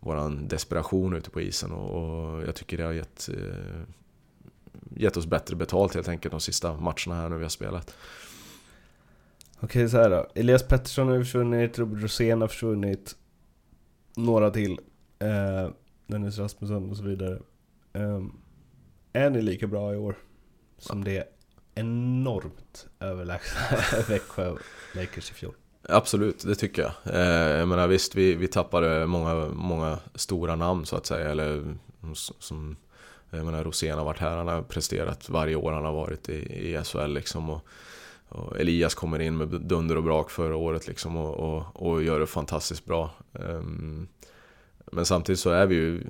[0.00, 3.82] våran desperation ute på isen och, och jag tycker det har gett, eh,
[4.96, 7.94] gett oss bättre betalt helt enkelt de sista matcherna här nu vi har spelat.
[9.64, 10.26] Okej, så här då.
[10.34, 13.16] Elias Pettersson har ju försvunnit, Robert Rosén har försvunnit.
[14.16, 14.80] några till.
[15.18, 15.70] Eh,
[16.06, 17.38] Dennis Rasmusson och så vidare.
[17.92, 18.22] Eh,
[19.12, 20.14] är ni lika bra i år
[20.78, 21.28] som det
[21.74, 23.60] enormt överlägsna
[24.08, 24.56] Växjö
[24.94, 25.54] Lakers i fjol?
[25.88, 27.14] Absolut, det tycker jag.
[27.14, 31.30] Eh, jag menar visst, vi, vi tappade många, många stora namn så att säga.
[31.30, 31.76] Eller
[32.38, 32.76] som,
[33.30, 36.68] jag menar Rosén har varit här, han har presterat varje år han har varit i,
[36.70, 37.50] i SHL liksom.
[37.50, 37.66] Och,
[38.32, 42.20] och Elias kommer in med dunder och brak förra året liksom och, och, och gör
[42.20, 43.10] det fantastiskt bra.
[43.32, 44.08] Um,
[44.92, 46.02] men samtidigt så är vi ju,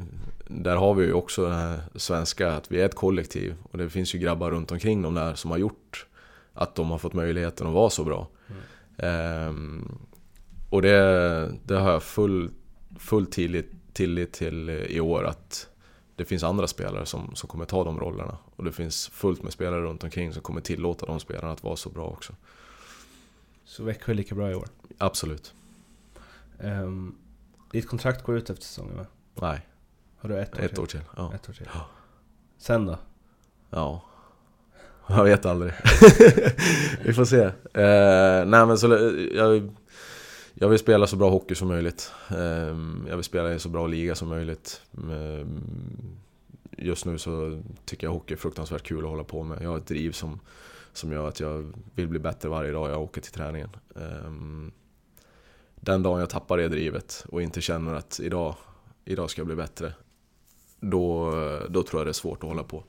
[0.46, 3.54] där har vi ju också det här svenska, att vi är ett kollektiv.
[3.62, 6.06] Och det finns ju grabbar runt omkring dem där som har gjort
[6.54, 8.28] att de har fått möjligheten att vara så bra.
[8.96, 9.48] Mm.
[9.48, 9.98] Um,
[10.70, 12.50] och det, det har jag full,
[12.98, 15.68] full tillit, tillit till i år att
[16.16, 18.38] det finns andra spelare som, som kommer ta de rollerna.
[18.56, 21.76] Och det finns fullt med spelare runt omkring som kommer tillåta de spelarna att vara
[21.76, 22.32] så bra också.
[23.64, 24.68] Så Växjö är lika bra i år?
[24.98, 25.54] Absolut.
[26.58, 27.18] Um,
[27.70, 29.06] ditt kontrakt går ut efter säsongen va?
[29.34, 29.66] Nej.
[30.18, 30.80] Har du ett år ett till?
[30.80, 31.32] År till ja.
[31.34, 31.68] Ett år till.
[31.74, 31.86] Ja.
[32.58, 32.98] Sen då?
[33.70, 34.02] Ja.
[35.06, 35.72] Jag vet aldrig.
[37.04, 37.44] Vi får se.
[37.44, 38.86] Uh, nej men så,
[39.34, 39.76] jag,
[40.54, 42.12] jag vill spela så bra hockey som möjligt.
[42.28, 44.82] Ehm, jag vill spela i en så bra liga som möjligt.
[44.98, 45.60] Ehm,
[46.78, 49.62] just nu så tycker jag hockey är fruktansvärt kul att hålla på med.
[49.62, 50.40] Jag har ett driv som,
[50.92, 53.70] som gör att jag vill bli bättre varje dag jag åker till träningen.
[53.96, 54.72] Ehm,
[55.74, 58.54] den dagen jag tappar det drivet och inte känner att idag,
[59.04, 59.92] idag ska jag bli bättre.
[60.80, 61.30] Då,
[61.68, 62.84] då tror jag det är svårt att hålla på.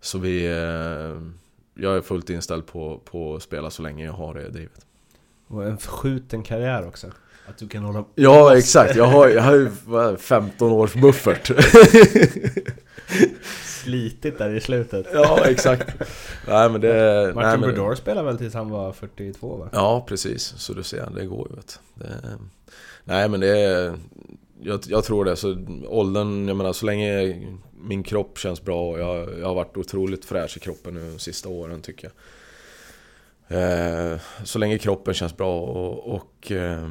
[0.00, 0.46] Så vi,
[1.74, 4.86] jag är fullt inställd på, på att spela så länge jag har det drivet.
[5.46, 7.06] Och en förskjuten karriär också.
[7.48, 9.70] Att du kan hålla Ja exakt, jag har, jag har ju
[10.16, 11.50] 15 års buffert.
[13.64, 15.06] Slitit där i slutet.
[15.12, 15.94] Ja exakt.
[16.48, 19.68] Nej men det Martin nej, Brodeur spelade väl tills han var 42 va?
[19.72, 22.38] Ja precis, så du ser, det går ju vet det,
[23.04, 23.94] Nej men det är
[24.60, 27.36] jag, jag, tror det, så åldern, jag menar så länge
[27.72, 31.18] min kropp känns bra och jag, jag har varit otroligt fräsch i kroppen nu de
[31.18, 32.12] sista åren tycker jag
[33.48, 36.90] Eh, så länge kroppen känns bra och, och eh,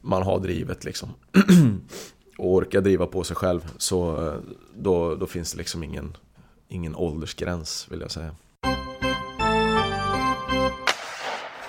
[0.00, 1.08] man har drivet liksom.
[2.38, 4.34] och orkar driva på sig själv så eh,
[4.74, 6.16] då, då finns det liksom ingen,
[6.68, 8.34] ingen åldersgräns vill jag säga.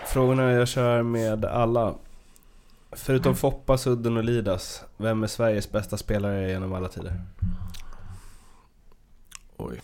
[0.06, 1.96] Frågorna jag kör med alla.
[2.92, 7.22] Förutom Foppa, Sudden och Lidas, vem är Sveriges bästa spelare genom alla tider?
[9.58, 9.82] Oj.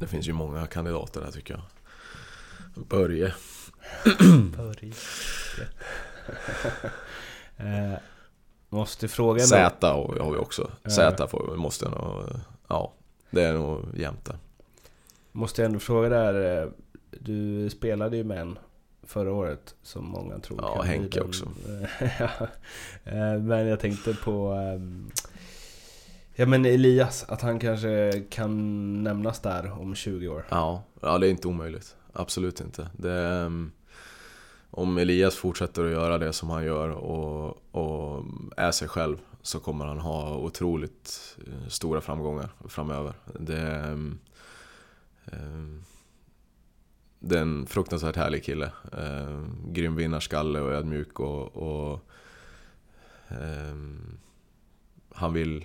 [0.00, 1.62] Det finns ju många kandidater där tycker jag.
[2.74, 3.34] Börje.
[4.56, 4.92] Börje.
[7.56, 7.98] eh,
[8.68, 10.70] måste fråga Z har vi också.
[10.86, 12.24] Z får, måste nog...
[12.68, 12.92] Ja,
[13.30, 14.36] det är nog jämnt där.
[15.32, 16.62] Måste jag ändå fråga där.
[16.62, 16.68] Eh,
[17.10, 18.58] du spelade ju med en
[19.02, 21.44] förra året som många tror Ja, Henke också.
[23.04, 25.10] Eh, men jag tänkte på ehm,
[26.34, 30.46] Ja men Elias, att han kanske kan nämnas där om 20 år.
[30.48, 31.96] Ja, ja det är inte omöjligt.
[32.14, 32.90] Absolut inte.
[32.96, 33.72] Det, ehm,
[34.70, 38.24] om Elias fortsätter att göra det som han gör och, och
[38.56, 43.14] är sig själv så kommer han ha otroligt eh, stora framgångar framöver.
[43.40, 44.18] Det, ehm,
[45.32, 45.84] ehm,
[47.18, 48.72] det är en fruktansvärt härlig kille.
[49.66, 52.00] Grym vinnarskalle och ödmjuk och, och
[55.14, 55.64] han, vill,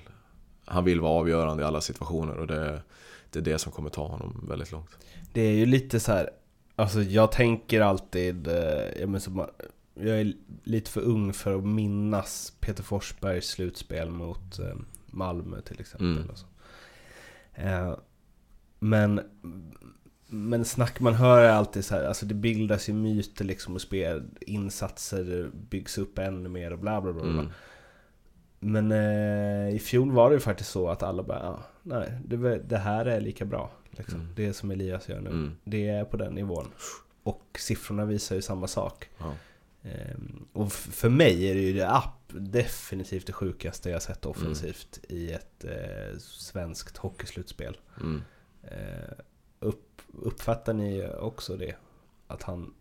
[0.66, 2.82] han vill vara avgörande i alla situationer och det,
[3.30, 4.98] det är det som kommer ta honom väldigt långt.
[5.34, 6.30] Det är ju lite så här,
[6.80, 9.22] alltså jag tänker alltid, eh, jag, men
[9.94, 14.76] jag är lite för ung för att minnas Peter Forsbergs slutspel mot eh,
[15.06, 16.18] Malmö till exempel.
[16.18, 16.30] Mm.
[16.30, 16.46] Alltså.
[17.54, 17.96] Eh,
[18.80, 19.22] men,
[20.28, 23.82] men snack man hör är alltid så här, alltså det bildas ju myter liksom och
[23.82, 27.24] spel, insatser byggs upp ännu mer och bla bla bla.
[27.24, 27.50] Mm.
[28.60, 32.60] Men eh, i fjol var det ju faktiskt så att alla bara, ah, nej, det,
[32.60, 33.72] det, här är lika bra.
[34.00, 34.20] Liksom.
[34.22, 34.34] Mm.
[34.36, 35.52] Det som Elias gör nu, Mm.
[35.64, 36.68] det är på den nivån.
[37.24, 39.10] Och siffrorna visar ju samma sak.
[39.18, 39.34] Ja.
[39.84, 45.00] Ehm, och för mig är det ju det app, definitivt det sjukaste jag sett offensivt
[45.10, 47.78] i ett eh, svenskt hockeyslutspel.
[48.02, 48.22] Mm.
[48.64, 49.14] Eh,
[49.60, 51.76] upp, uppfattar ni också det?
[52.28, 52.74] Att han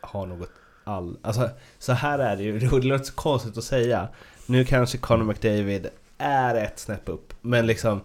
[0.00, 0.50] har något
[0.84, 1.18] all...
[1.22, 4.08] Alltså, så här är det ju, det låter så konstigt att säga.
[4.46, 8.00] Nu kanske Conor McDavid är ett snäpp upp, men liksom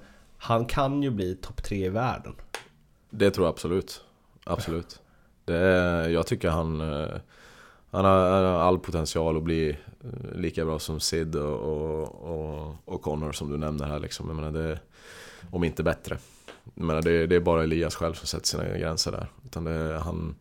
[0.45, 2.35] han kan ju bli topp tre i världen.
[3.09, 4.03] Det tror jag absolut.
[4.43, 5.01] Absolut.
[5.45, 7.15] Det är, jag tycker han, eh,
[7.91, 13.31] han, har, all potential att bli eh, lika bra som Sid och, och, och, Connor
[13.31, 13.99] som du nämner här.
[13.99, 14.27] Liksom.
[14.27, 14.79] Jag menar, det,
[15.51, 16.17] om inte bättre.
[16.73, 19.27] Jag menar, det, det är bara Elias själv som sätter sina gränser där.
[19.45, 20.35] Utan det, han,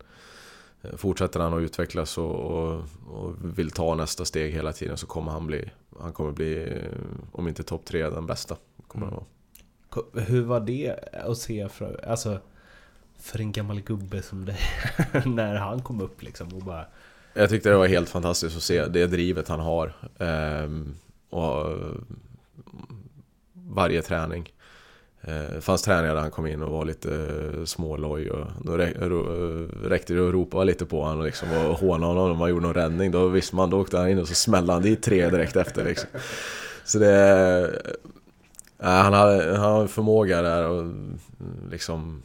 [0.81, 5.07] eh, Fortsätter han att utvecklas och, och, och vill ta nästa steg hela tiden så
[5.07, 6.81] kommer han bli Han kommer bli,
[7.31, 8.55] om inte topp tre, den bästa
[8.87, 9.25] kommer han vara.
[10.13, 12.39] Hur var det att se för, alltså,
[13.19, 14.59] för en gammal gubbe som dig
[15.25, 16.85] när han kom upp liksom och bara
[17.33, 19.93] Jag tyckte det var helt fantastiskt att se det drivet han har.
[20.19, 20.95] Ehm,
[21.29, 21.77] och
[23.53, 24.53] varje träning.
[25.21, 27.15] Eh, det fanns träningar där han kom in och var lite
[27.53, 28.87] eh, småloj och då eh,
[29.83, 32.73] räckte det att ropa lite på honom liksom och håna honom om han gjorde någon
[32.73, 33.11] räddning.
[33.11, 35.85] Då visste man, då åkte han in och så smällde han dit tre direkt efter
[35.85, 36.09] liksom.
[36.83, 37.81] Så det...
[38.77, 40.93] Nej, han har, han en förmåga där och
[41.71, 42.21] liksom...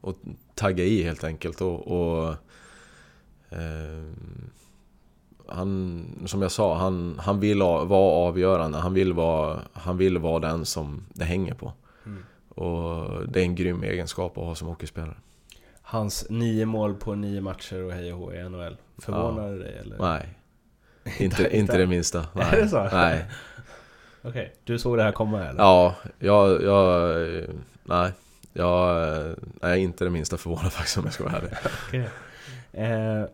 [0.00, 0.16] Och
[0.54, 1.88] tagga i helt enkelt och...
[1.88, 2.28] och
[3.50, 4.04] eh,
[5.48, 8.78] han, som jag sa, han, han vill vara avgörande.
[8.78, 11.72] Han vill vara, han vill vara den som det hänger på.
[12.54, 15.16] Och det är en grym egenskap att ha som hockeyspelare.
[15.82, 18.76] Hans nio mål på nio matcher och hej och hå i NHL.
[18.98, 19.98] Förvånar det dig eller?
[19.98, 20.38] Nej.
[21.18, 22.26] Inte, inte det minsta.
[22.32, 22.46] Nej.
[22.52, 22.88] Är det så?
[22.92, 23.24] Nej.
[24.24, 25.60] Okej, du såg det här komma eller?
[25.60, 26.62] Ja, jag...
[26.62, 27.16] jag
[27.84, 28.12] nej.
[28.56, 28.96] Jag
[29.60, 31.50] är inte det minsta förvånad faktiskt om jag ska vara ärlig.
[31.88, 32.08] Okej.
[32.72, 33.24] Eh,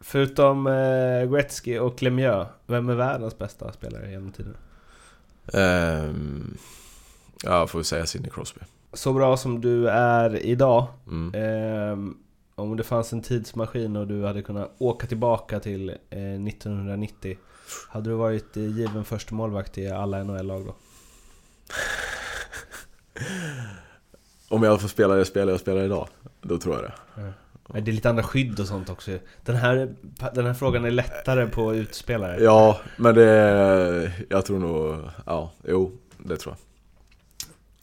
[0.00, 4.56] förutom eh, Gretzky och Lemieux, vem är världens bästa spelare genom tiden?
[5.52, 6.56] Ehm,
[7.44, 8.60] ja, får säga Sidney Crosby.
[8.92, 11.32] Så bra som du är idag, Mm.
[11.34, 12.16] ehm,
[12.58, 17.38] om det fanns en tidsmaskin och du hade kunnat åka tillbaka till eh, 1990
[17.88, 20.74] Hade du varit eh, given första målvakt i alla NHL-lag då?
[24.56, 26.08] Om jag får spela det spel jag spelar idag,
[26.42, 26.92] då tror jag det.
[27.72, 29.94] Nej, Det är lite andra skydd och sånt också Den här,
[30.34, 34.12] den här frågan är lättare på utspelare Ja, men det...
[34.28, 35.00] Jag tror nog...
[35.26, 36.58] Ja, jo, det tror jag.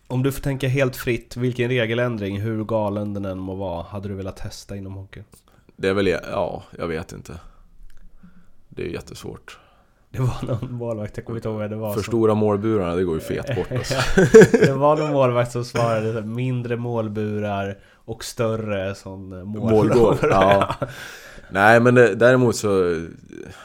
[0.07, 4.07] Om du får tänka helt fritt, vilken regeländring, hur galen den än må vara, hade
[4.07, 5.23] du velat testa inom hockey?
[5.75, 6.07] Det är väl...
[6.07, 7.39] Ja, jag vet inte.
[8.69, 9.59] Det är jättesvårt.
[10.09, 12.95] Det var någon målvakt, jag kommer inte ihåg vad det var För som- stora målburarna,
[12.95, 13.95] det går ju fet bort alltså.
[14.51, 20.75] Det var någon målvakt som svarade mindre målburar och större sån eh, mål Målgård, ja.
[21.53, 22.67] Nej men det, däremot så,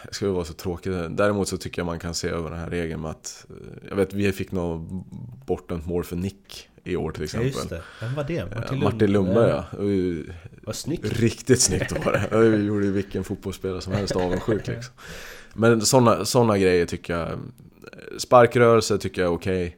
[0.04, 2.70] jag ska vara så tråkig, däremot så tycker jag man kan se över den här
[2.70, 5.04] regeln med att, eh, jag vet vi fick nog
[5.46, 7.48] bortdömt mål för nick i år till Ja exempel.
[7.48, 8.34] just det, vem var det?
[8.34, 9.64] Ja, Martin, Martin Lundberg ja.
[9.78, 11.20] Det Vad snyggt!
[11.20, 12.28] Riktigt snyggt var det.
[12.50, 14.94] Det gjorde ju vilken fotbollsspelare som helst avundsjuk liksom.
[15.54, 17.38] Men sådana såna grejer tycker jag,
[18.18, 19.76] sparkrörelse tycker jag är okej.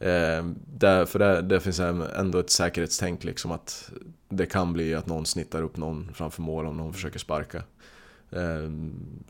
[0.00, 0.44] Eh,
[0.78, 3.90] där, för där, där finns ändå ett säkerhetstänk liksom att
[4.36, 7.62] det kan bli att någon snittar upp någon framför mål om någon försöker sparka.
[8.30, 8.70] Eh,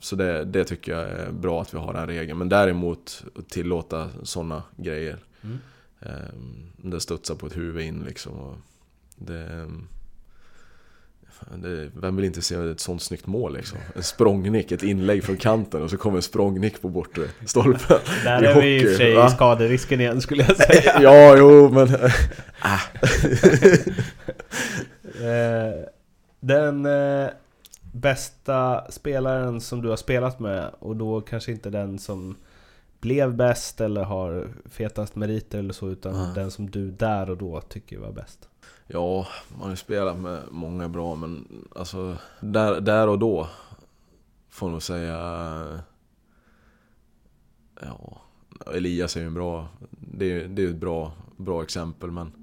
[0.01, 2.39] så det, det tycker jag är bra att vi har den regeln.
[2.39, 5.19] Men däremot att tillåta sådana grejer.
[5.43, 5.59] Mm.
[6.01, 6.35] Eh,
[6.77, 8.63] det studsar på ett huvud in liksom.
[9.17, 9.69] Det,
[11.57, 13.79] det, vem vill inte se ett sånt snyggt mål liksom?
[13.97, 17.99] En språngnick, ett inlägg från kanten och så kommer en språngnick på bortre stolpen.
[18.25, 19.31] Där är vi i och för hockey, sig va?
[19.31, 21.89] skaderisken igen skulle jag säga ja, jo, men...
[25.21, 25.85] Eh,
[26.41, 27.29] Den eh,
[27.93, 32.37] bästa spelaren som du har spelat med och då kanske inte den som
[33.01, 36.35] blev bäst eller har fetast meriter eller så utan Mm.
[36.35, 38.49] den som du där och då tycker var bäst.
[38.87, 41.47] Ja, man har ju spelat med många bra men
[41.77, 43.49] alltså där, där och då
[44.51, 45.19] får nog säga
[47.81, 48.21] Ja
[48.75, 52.42] Elias är ju en bra Det är ju ett bra, bra exempel men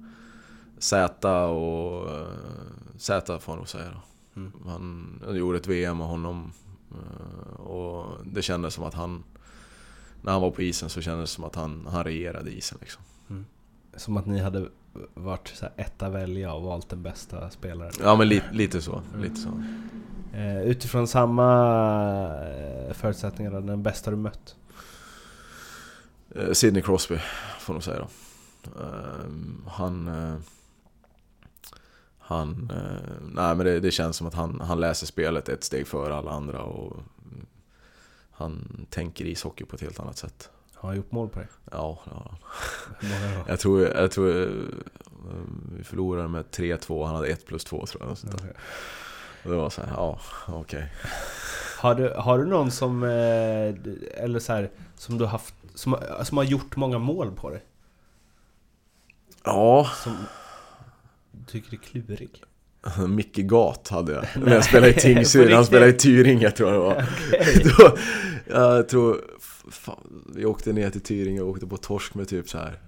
[0.80, 2.26] Z och eh,
[2.96, 4.00] Z får jag nog säga då.
[4.40, 4.52] Mm.
[4.66, 6.52] Han jag gjorde ett VM med honom
[6.90, 9.24] eh, Och det kändes som att han
[10.22, 13.02] När han var på isen så kändes det som att han, han regerade isen liksom.
[13.96, 14.68] Som att ni hade
[15.14, 17.92] varit så här etta välja och valt den bästa spelaren.
[18.00, 19.62] Ja men li, lite så, lite så.
[20.32, 21.46] Eh, utifrån samma
[22.44, 24.56] eh, förutsättningar, den bästa du mött?
[26.34, 27.18] Eh, Sidney Crosby,
[27.60, 28.08] får nog säga då.
[28.80, 30.08] Ehm, han...
[32.34, 32.70] han...
[32.74, 36.14] eh, nej men det, det känns som att han, han läser spelet ett steg före
[36.14, 36.96] alla andra och...
[38.32, 40.50] Han tänker ishockey på ett helt annat sätt.
[40.74, 41.48] Har han gjort mål på dig?
[41.70, 41.98] Ja.
[43.00, 43.44] Hur många då?
[43.48, 44.48] Jag tror, jag tror eh,
[45.76, 48.18] vi förlorade med 3-2, han hade 1 plus 2 tror jag.
[48.18, 48.34] sånt.
[49.44, 50.92] Och det var så här, ja, okej.
[51.78, 53.74] Har du, har du någon som, eh,
[54.24, 57.64] eller så här, som du haft, som, som har gjort många mål på dig?
[59.44, 60.16] Ja, Som
[61.46, 62.42] tycker är klurig?
[63.08, 64.24] Micke Gat hade jag.
[64.44, 67.04] När jag spelade i Tingsryd, han spelade i Tyringe tror jag det var.
[67.78, 67.98] Då,
[68.46, 69.20] jag tror,
[69.70, 72.78] fan, vi åkte ner till Tyringe och åkte på torsk med typ så här.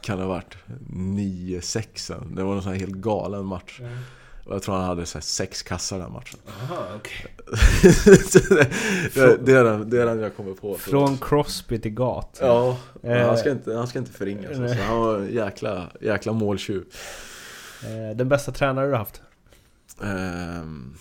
[0.00, 0.56] Kan det ha varit
[0.90, 3.80] 9-6 Det var en sån här helt galen match.
[4.44, 6.38] Och jag tror han hade så sex kassar den matchen.
[6.62, 7.30] Aha, okay.
[9.14, 10.74] det, det, är den, det är den jag kommer på.
[10.74, 12.38] Från Crosby till Gat.
[12.40, 14.58] Ja, Eh, han, ska inte, han ska inte förringas.
[14.58, 14.82] Alltså.
[14.82, 16.84] Han var en jäkla, jäkla måltjuv.
[17.84, 19.22] Eh, Den bästa tränare du har haft?
[20.02, 20.94] Ehm,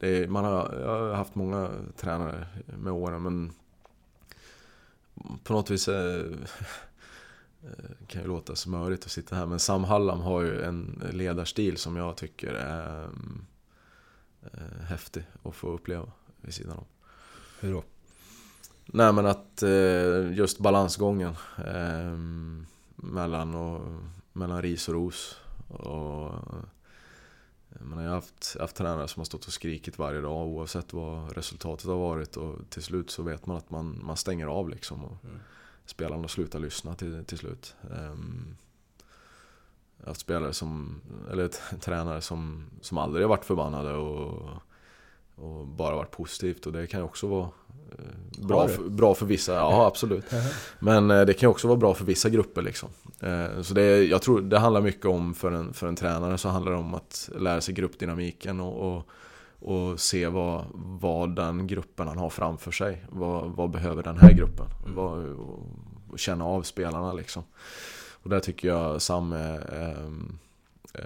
[0.00, 3.52] är, man har, jag har haft många tränare med åren men
[5.44, 6.24] på något vis eh,
[7.62, 11.76] eh, kan ju låta smörigt att sitta här men Sam Hallam har ju en ledarstil
[11.76, 13.08] som jag tycker är
[14.88, 16.84] häftig att få uppleva vid sidan om.
[17.60, 17.84] Hur då?
[18.86, 19.62] Nej men att
[20.32, 21.34] just balansgången
[21.66, 22.16] eh,
[22.96, 23.80] mellan, och,
[24.32, 25.36] mellan ris och ros.
[25.68, 26.32] Och,
[27.68, 30.92] jag, menar, jag har haft, haft tränare som har stått och skrikit varje dag oavsett
[30.92, 34.68] vad resultatet har varit och till slut så vet man att man, man stänger av
[34.68, 35.04] liksom.
[35.04, 35.16] Och
[35.90, 37.74] Spelarna slutar lyssna till, till slut.
[37.82, 38.56] Ehm,
[39.96, 41.00] jag har haft spelare som,
[41.30, 41.48] eller
[41.80, 44.48] tränare som, som aldrig har varit förbannade och,
[45.34, 47.69] och bara varit positivt och det kan ju också vara eh,
[48.38, 48.74] bra, Har du?
[48.74, 50.24] för, bra för vissa, ja absolut.
[50.78, 52.88] Men eh, det kan också vara bra för vissa grupper liksom.
[53.20, 56.38] Eh, Så det, är- jag tror det handlar mycket om, för en, för en tränare
[56.38, 59.06] så handlar det om att lära sig gruppdynamiken och, och,
[59.74, 63.04] och se vad, vad den gruppen han har framför sig.
[63.08, 64.66] Vad, vad behöver den här gruppen?
[64.94, 65.66] Vad, och,
[66.18, 67.42] känna av spelarna liksom.
[68.22, 70.38] Och där tycker jag Sam är ehm,
[70.94, 71.04] eh,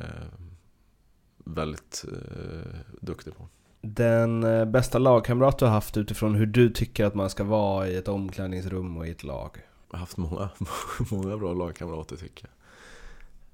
[1.45, 3.49] väldigt eh, duktig på.
[3.87, 7.89] Den eh, bästa lagkamrat du har haft utifrån hur du tycker att man ska vara
[7.89, 9.51] i ett omklädningsrum och i ett lag?
[9.91, 10.49] Jag har haft många,
[11.11, 12.49] många bra lagkamrater tycker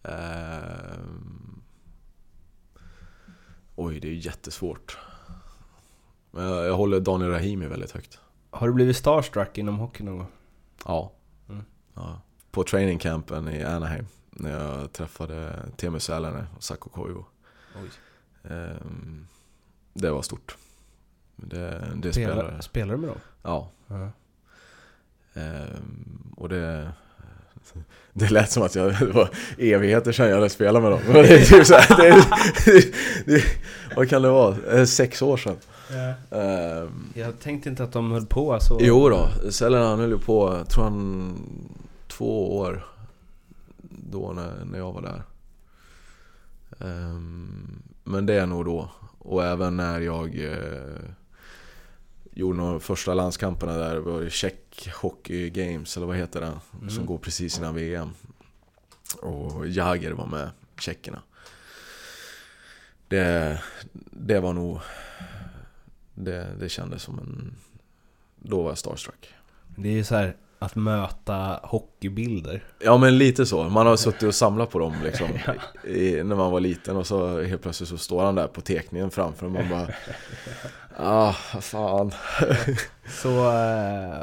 [0.02, 0.12] jag.
[0.12, 1.62] Ehm.
[3.76, 4.98] Oj, det är jättesvårt.
[6.30, 8.18] Men jag, jag håller Daniel Rahimi väldigt högt.
[8.50, 10.30] Har du blivit starstruck inom hockey någon gång?
[10.84, 11.12] Ja.
[11.48, 11.64] Mm.
[11.94, 12.20] ja.
[12.50, 14.06] På trainingcampen i Anaheim.
[14.30, 17.22] När jag träffade Teemu Sälänen och Sakko Koivu.
[18.44, 19.26] Ehm,
[19.92, 20.56] det var stort.
[21.36, 22.62] Det, det Spelar, spelade...
[22.62, 23.18] spelar du med dem?
[23.42, 23.70] Ja.
[23.86, 24.10] Ja.
[25.34, 26.92] Ehm, och det...
[28.12, 31.00] Det lät som att jag, det var evigheter sedan jag hade spelat med dem.
[31.06, 32.24] Men det är typ så här, det,
[32.64, 32.94] det,
[33.26, 33.44] det,
[33.96, 34.56] vad kan det vara?
[34.78, 35.56] Eh, Sex år sedan.
[36.30, 38.78] Ehm, Jag tänkte inte att de höll på så.
[38.80, 41.34] jo då, Sällan han höll ju på, tror han
[42.08, 42.86] två år
[44.10, 45.22] då när, när jag var där.
[46.80, 48.90] Ehm, men det är nog då.
[49.22, 51.10] Och även när jag eh,
[52.32, 56.90] gjorde de första landskamperna där, det var det Czech Hockey Games, eller vad heter det?
[56.90, 58.10] Som går precis innan VM.
[59.22, 61.22] Och Jagger var med, tjeckerna.
[63.08, 63.62] Det,
[64.10, 64.80] det var nog...
[66.14, 67.54] Det, det kändes som en...
[68.36, 69.34] Då var jag starstruck.
[69.76, 72.64] Det är ju så här att möta hockeybilder.
[72.84, 75.28] Ja men lite så, man har suttit och samlat på dem liksom
[75.90, 79.10] i, När man var liten och så helt plötsligt så står han där på tekningen
[79.10, 79.88] framför och man bara
[80.96, 82.12] Ah, fan
[83.08, 83.28] Så...
[83.28, 84.14] eh,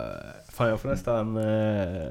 [0.54, 2.08] Fan jag får nästan uh,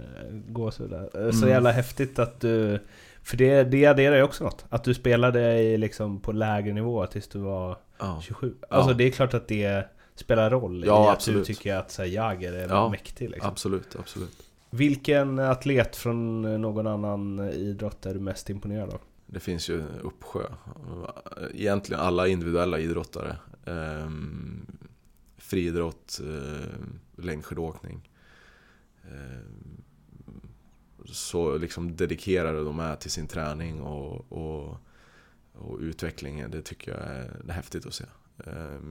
[0.49, 1.03] gåshud där.
[1.27, 1.49] Eh, Så Mm.
[1.49, 2.81] jävla häftigt att du...
[3.23, 4.65] För det, det adderar ju också något.
[4.69, 8.19] Att du spelade i, liksom på lägre nivå tills du var ja.
[8.23, 8.55] 27.
[8.71, 8.95] Alltså Ja.
[8.97, 9.85] det är klart att det
[10.17, 11.47] spelar roll i Ja, att absolut.
[11.47, 13.51] du tycker att här, Jagger är Ja, mäktig liksom.
[13.51, 14.43] Absolut, absolut.
[14.71, 19.01] Vilken atlet från någon annan idrott är du mest imponerad av?
[19.27, 20.43] Det finns ju uppsjö.
[21.55, 23.37] Egentligen alla individuella idrottare.
[23.65, 24.67] Ehm,
[25.37, 28.11] Friidrott, ehm, längdskidåkning.
[29.05, 29.83] Ehm,
[31.13, 34.77] Så liksom dedikerade de är till sin träning och, och,
[35.53, 36.51] och utveckling.
[36.51, 37.01] Det tycker jag
[37.49, 38.05] är, häftigt att se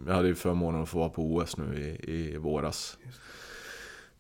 [0.08, 2.98] Jag hade ju förmånen att få vara på OS nu i, i våras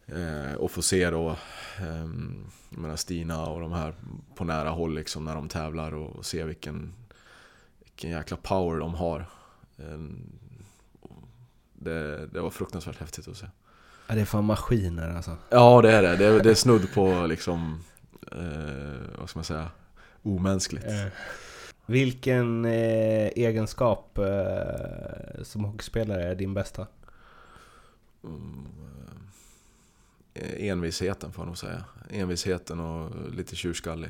[0.07, 1.37] Eh, och få se då
[1.79, 3.93] ehm, jag menar Stina och de här
[4.35, 6.93] på nära håll liksom när de tävlar och, och se vilken,
[7.83, 9.25] vilken jäkla power de har.
[9.77, 10.31] Ehm,
[11.73, 13.45] det, det var fruktansvärt häftigt att se.
[14.07, 15.37] Ja, det är fan maskiner alltså.
[15.49, 16.15] Ja det är det.
[16.15, 17.83] Det det är snudd på liksom,
[18.31, 19.71] eh, vad ska man säga,
[20.21, 20.85] omänskligt.
[21.87, 21.91] Eh.
[21.91, 26.87] Vilken eh, egenskap eh, som hockeyspelare är din bästa?
[28.23, 28.67] Mm,
[30.33, 31.83] eh, envisheten får jag nog säga.
[32.09, 34.09] Envisheten och lite tjurskallig.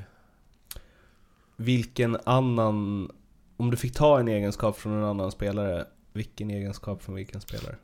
[1.55, 3.11] Vilken annan...
[3.57, 7.75] Om du fick ta en egenskap från en annan spelare, vilken egenskap från vilken spelare?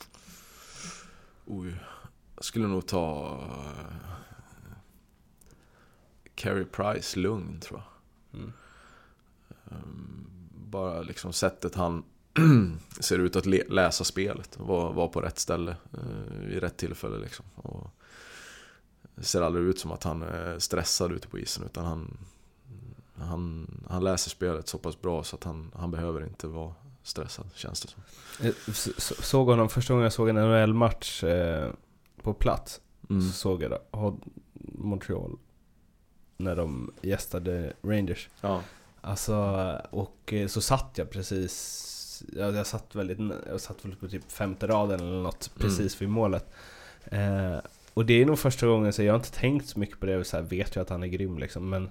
[1.45, 1.75] Oj,
[2.35, 4.01] jag skulle nog ta uh,
[6.35, 8.39] Carey Price lugn tror jag.
[8.39, 8.53] Mm.
[9.71, 10.27] Ehm,
[10.69, 12.03] bara liksom sättet han
[12.99, 14.57] ser ut att läsa spelet.
[14.59, 17.45] Vara var på rätt ställe uh, vid rätt tillfälle liksom.
[17.55, 17.87] Och
[19.17, 22.17] ser aldrig ut som att han är stressad ute på isen utan han,
[23.15, 27.45] han, han läser spelet så pass bra så att han, han behöver inte vara stressad,
[27.55, 28.01] känns det som.
[28.41, 31.71] Jag s- såg honom första gången jag såg en NHL-match eh,
[32.21, 32.81] på plats.
[33.09, 33.21] Mm.
[33.21, 33.81] Så såg jag det.
[34.73, 35.37] Montreal.
[36.37, 38.29] När de gästade Rangers.
[38.41, 38.61] Ja.
[39.01, 39.35] Alltså,
[39.89, 44.31] och eh, så satt jag precis, jag, jag satt väldigt, jag satt väl på typ
[44.31, 45.69] femte raden eller något, Mm.
[45.69, 46.45] precis vid målet.
[47.05, 47.57] Eh,
[47.93, 50.23] och det är nog första gången, så jag har inte tänkt så mycket på det,
[50.23, 51.89] så här, vet ju att han är grym liksom, men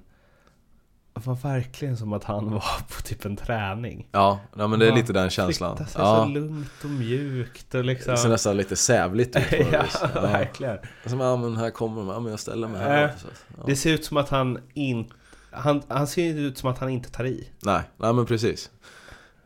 [1.14, 2.60] det var verkligen som att han var
[2.96, 4.08] på typ en träning.
[4.12, 5.76] Ja, nej, men det är Ja, lite den känslan.
[5.76, 8.10] Sig så Ja, lugnt och mjukt och liksom...
[8.10, 9.84] det ser nästan lite sävligt ut på ja.
[10.14, 10.20] Ja.
[10.20, 10.78] verkligen.
[11.06, 13.14] Som, ja men här kommer de, ja men jag ställer mig här.
[13.18, 13.62] Så, ja.
[13.66, 15.14] Det ser ut som att han inte...
[15.50, 17.48] Han, han ser ut som att han inte tar i.
[17.62, 18.70] Nej, nej men precis.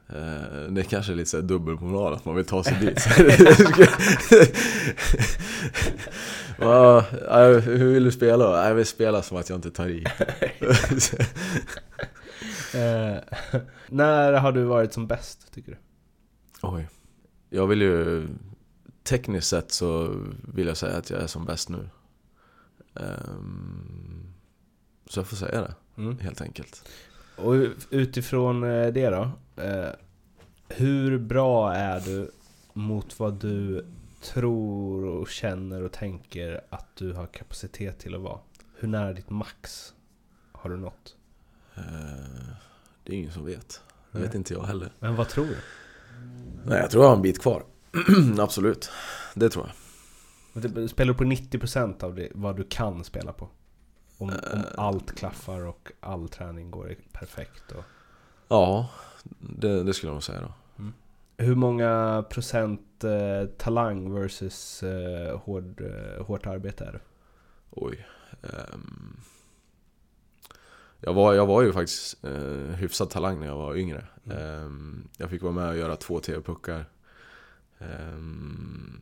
[0.09, 0.15] Eh,
[0.71, 3.07] Det är kanske lite så här dubbelmoral att man vill ta sig dit.
[6.59, 7.01] ja,
[7.65, 8.57] hur vill du spela då?
[8.57, 10.05] Jag vill spela som att jag inte tar i.
[12.75, 13.17] Eh,
[13.89, 15.79] när har du varit som bäst, tycker du?
[16.63, 16.89] Oj.
[17.51, 18.29] Jag vill ju...
[19.05, 20.17] Tekniskt sett så
[20.55, 21.89] vill jag säga att jag är som bäst nu.
[22.95, 24.33] Ehm,
[25.07, 26.19] så jag får säga det, Mm.
[26.19, 26.89] helt enkelt.
[27.37, 27.55] Och
[27.91, 29.31] utifrån eh, det då?
[29.63, 29.89] Eh,
[30.69, 32.31] hur bra är du
[32.73, 33.87] mot vad du
[34.23, 38.39] tror och känner och tänker att du har kapacitet till att vara?
[38.77, 39.95] Hur nära ditt max
[40.53, 41.17] har du nått?
[41.75, 41.83] Eh,
[43.05, 43.81] det är ingen som vet.
[44.13, 44.93] Det vet inte jag heller.
[44.99, 45.57] Men vad tror du?
[46.65, 47.63] Nej, jag tror jag har en bit kvar.
[48.39, 48.91] Absolut.
[49.35, 49.71] Det tror
[50.53, 50.63] jag.
[50.73, 53.49] Det- Spelar du på 90% av det, vad du kan spela på?
[54.19, 54.65] Om, om Eh.
[54.77, 57.85] allt klaffar och all träning går perfekt och...
[58.49, 58.91] Ja,
[59.39, 60.53] det, det skulle jag nog säga då.
[61.37, 67.01] Hur många procent eh, talang versus eh, hård, eh, hårt arbete är det?
[67.71, 68.07] Oj.
[68.43, 69.17] ehm.
[71.01, 74.07] jag, var, jag var ju faktiskt eh, hyfsad talang när jag var yngre.
[74.31, 76.85] Ehm, jag fick vara med och göra två TV-puckar.
[77.79, 79.01] Ehm,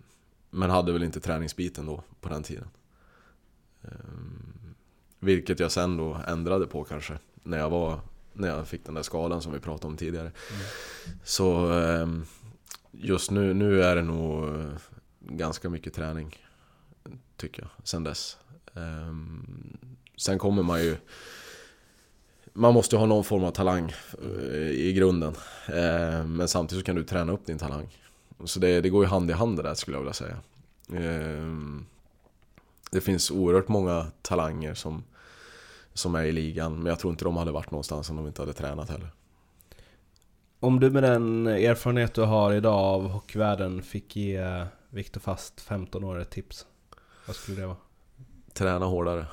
[0.51, 2.69] men hade väl inte träningsbiten då på den tiden.
[5.25, 7.19] Vilket jag sen då ändrade på kanske.
[7.43, 8.01] När jag, var,
[8.33, 10.31] när jag fick den där skadan som vi pratade om tidigare.
[11.25, 12.25] Så ehm,
[12.91, 14.49] just nu, nu är det nog
[15.21, 16.37] ganska mycket träning.
[17.37, 18.37] Tycker jag, sen dess.
[18.75, 19.79] Ehm,
[20.17, 20.97] sen kommer man ju...
[22.53, 25.35] Man måste ju ha någon form av talang eh, i grunden.
[25.67, 27.99] Ehm, men samtidigt så kan du träna upp din talang.
[28.45, 30.39] Så det, det går ju hand i hand det där skulle jag vilja säga.
[32.91, 35.05] Det finns oerhört många talanger som,
[35.95, 36.77] som är i ligan.
[36.77, 39.11] Men jag tror inte de hade varit någonstans om de inte hade tränat heller.
[40.61, 46.05] Om du med den erfarenhet du har idag av hockeyvärlden fick ge Viktor Fast 15
[46.05, 46.67] år ett tips.
[47.27, 47.77] Vad skulle det vara?
[48.55, 49.27] Träna hårdare.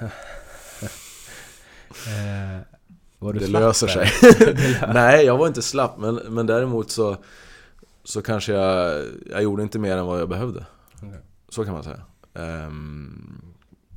[2.08, 2.60] Eh,
[3.18, 4.08] var du Det slapp löser sig.
[4.94, 5.98] Nej, jag var inte slapp.
[5.98, 7.16] Men, men däremot så,
[8.04, 10.66] så kanske jag, jag gjorde inte mer än vad jag behövde.
[10.96, 11.20] Okej.
[11.48, 12.00] Så kan man säga.
[12.34, 13.53] Ehm,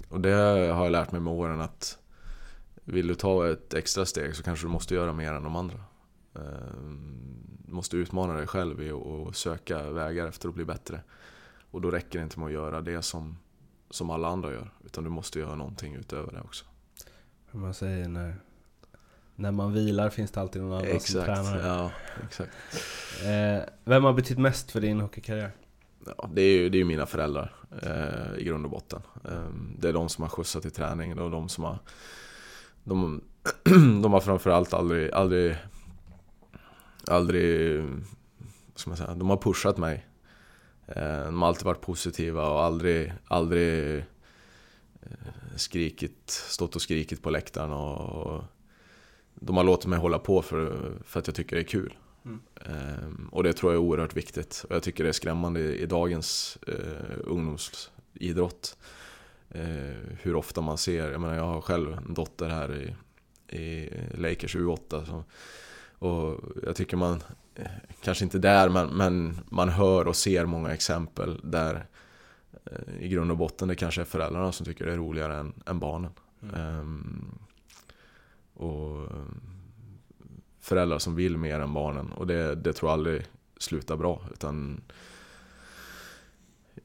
[0.10, 0.32] och det
[0.74, 1.98] har jag lärt mig med åren att
[2.84, 5.80] vill du ta ett extra steg så kanske du måste göra mer än de andra.
[6.36, 7.38] Ehm,
[7.68, 11.02] du måste utmana dig själv i att söka vägar efter att bli bättre.
[11.72, 13.38] Och då räcker det inte med att göra det som,
[13.90, 14.72] som alla andra gör.
[14.86, 16.66] Utan du måste göra någonting utöver det också.
[17.52, 18.36] Som man säger när,
[19.36, 21.68] när man vilar finns det alltid någon annan som tränar.
[21.68, 21.92] ja,
[22.26, 22.52] exakt.
[23.24, 25.52] Eh, vem har betytt mest för din hockeykarriär?
[26.18, 29.02] Ja, det är ju det är ju mina föräldrar eh, i grund och botten.
[29.24, 29.50] Eh,
[29.80, 31.16] det är de som har skjutsat till träning.
[31.16, 31.80] Det är de som har...
[32.84, 33.22] De,
[34.02, 35.56] de har framförallt aldrig, aldrig...
[37.08, 37.82] Aldrig...
[37.84, 38.04] vad
[38.76, 40.08] Ska man säga, de har pushat mig.
[40.88, 43.14] Eh, de har alltid varit positiva och aldrig...
[43.28, 44.04] aldrig eh,
[45.56, 48.44] skrikit, stått och skrikit på läktaren och, och
[49.36, 51.94] de har låtit mig hålla på för, för att jag tycker det är kul.
[52.66, 54.66] Ehm, och det tror jag är oerhört viktigt.
[54.70, 58.78] Och jag tycker det är skrämmande i, i dagens eh, ungdomsidrott.
[59.50, 62.96] Eh, hur ofta man ser, jag menar jag har själv en dotter här i,
[63.58, 65.06] i Lakers U8.
[65.06, 65.24] Så,
[66.08, 67.24] och jag tycker man,
[67.56, 67.68] eh,
[68.04, 71.86] kanske inte där, men, men man hör och ser många exempel där
[72.66, 75.54] eh, i grund och botten det kanske är föräldrarna som tycker det är roligare än,
[75.66, 76.12] än barnen.
[76.56, 77.40] Ehm,
[78.54, 79.08] och
[80.68, 82.12] föräldrar som vill mer än barnen.
[82.12, 83.26] Och det, det tror jag aldrig
[83.58, 84.82] slutar bra utan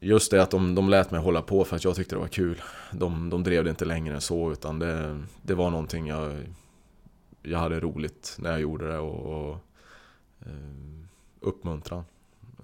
[0.00, 2.28] Just det att de, de lät mig hålla på för att jag tyckte det var
[2.28, 2.62] kul.
[2.92, 6.46] De, de drev det inte längre än så utan det, det var någonting jag
[7.42, 9.56] Jag hade roligt när jag gjorde det och, och
[10.40, 11.06] eh,
[11.40, 12.04] Uppmuntran.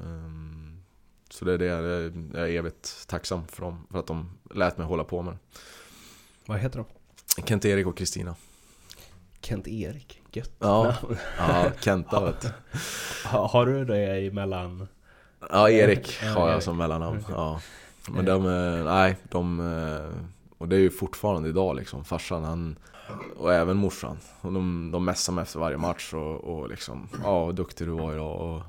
[0.01, 0.83] Ehm,
[1.31, 1.85] Så det är det jag
[2.49, 5.39] är evigt tacksam för dem för att de lät mig hålla på med det.
[6.47, 6.87] Vad heter de?
[7.47, 8.37] Kent-Erik och Kristina
[9.49, 10.95] Kent-Erik, gött Ja,
[11.39, 12.49] ja Kenta vet du.
[13.29, 14.89] Ha, Har du det emellan?
[15.51, 16.63] Ja, Erik Ja, har jag Erik.
[16.65, 17.25] som mellannamn.
[17.29, 17.61] Ja.
[18.11, 19.61] Men de, eh, nej, de...
[19.61, 20.21] eh,
[20.59, 22.05] Och det är ju fortfarande idag liksom.
[22.05, 22.79] Farsan han...
[23.37, 24.19] Och även morsan.
[24.41, 27.09] Och de, de messar mig efter varje match och, och liksom...
[27.25, 28.41] Ja, vad duktig du var idag.
[28.41, 28.63] Och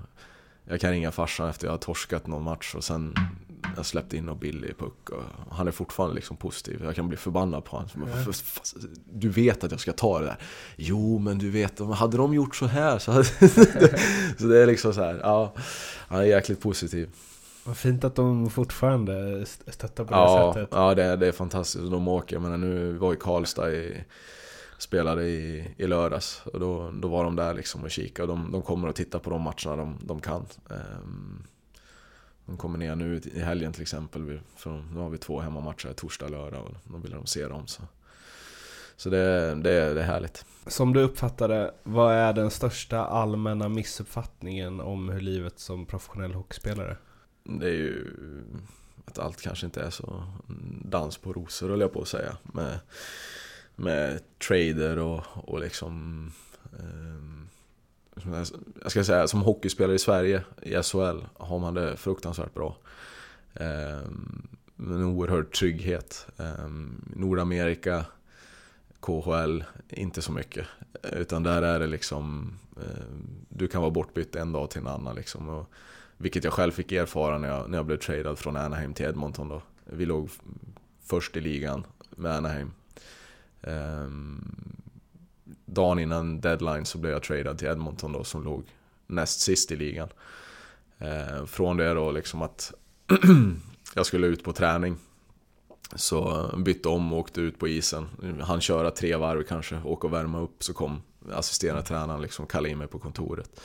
[0.65, 3.13] jag kan ringa farsan efter jag har torskat någon match och sen...
[3.76, 6.82] Jag släppte in någon billig puck och han är fortfarande liksom positiv.
[6.84, 7.89] Jag kan bli förbannad på honom.
[7.95, 8.76] Men fast
[9.14, 10.38] Du vet att jag ska ta det där.
[10.76, 13.24] Jo, men du vet, om- hade de gjort så här så hade...
[14.38, 15.53] så det är liksom så här, ja.
[16.07, 17.10] Han är jäkligt positiv.
[17.64, 20.70] Vad fint att de fortfarande st- stöttar på det Ja, sättet.
[20.72, 21.91] ja det, är- det är fantastiskt.
[21.91, 24.03] De åker, jag menar nu var i Karlstad i,
[24.78, 28.28] spelade i, i lördags och då, då var de där liksom och kikade.
[28.28, 30.45] De, de kommer att titta på de matcherna de, de kan.
[30.70, 31.43] Ehm,
[32.50, 34.39] de kommer ner nu i helgen till exempel.
[34.56, 37.68] För nu har vi två hemmamatcher, torsdag och lördag och då vill de se dem.
[37.68, 37.82] Så,
[38.95, 40.45] så det, det, det är härligt.
[40.68, 46.97] Som du uppfattade, vad är den största allmänna missuppfattningen om hur livet som professionell hockeyspelare?
[47.43, 48.14] Det är ju
[49.06, 50.24] att allt kanske inte är så
[50.86, 52.38] dans på rosor höll jag på att säga.
[52.43, 52.80] Med,
[53.76, 56.32] med trader och, och liksom...
[56.72, 57.49] som
[58.16, 62.78] jag- ska säga, som hockeyspelare i Sverige, i SHL, har man det fruktansvärt bra.
[63.53, 64.47] Ehm,
[64.78, 66.28] um, en oerhörd trygghet.
[66.38, 68.05] Ehm, Nordamerika,
[68.99, 70.66] KHL, inte så mycket.
[71.14, 72.53] Utan där är det liksom...
[72.78, 75.49] Ehm, du kan vara bortbytt en dag till en annan liksom.
[75.49, 75.70] Och,
[76.18, 79.49] vilket jag själv fick erfara när jag, när jag blev tradad från Anaheim till Edmonton
[79.49, 79.62] då.
[79.86, 80.30] Vi låg
[81.03, 82.72] först i ligan med Anaheim.
[85.74, 88.63] Dagen innan deadline så blev jag tradad till Edmonton då som låg
[89.07, 90.09] näst sist i ligan.
[90.97, 92.74] Eh, från det då liksom att
[93.95, 94.97] jag skulle ut på träning.
[95.95, 98.07] Så bytte om och åkte ut på isen.
[98.41, 100.63] Han köra tre varv kanske, åka och värma upp.
[100.63, 101.01] Så kom
[101.32, 103.61] assisterande tränaren liksom kallade in mig på kontoret.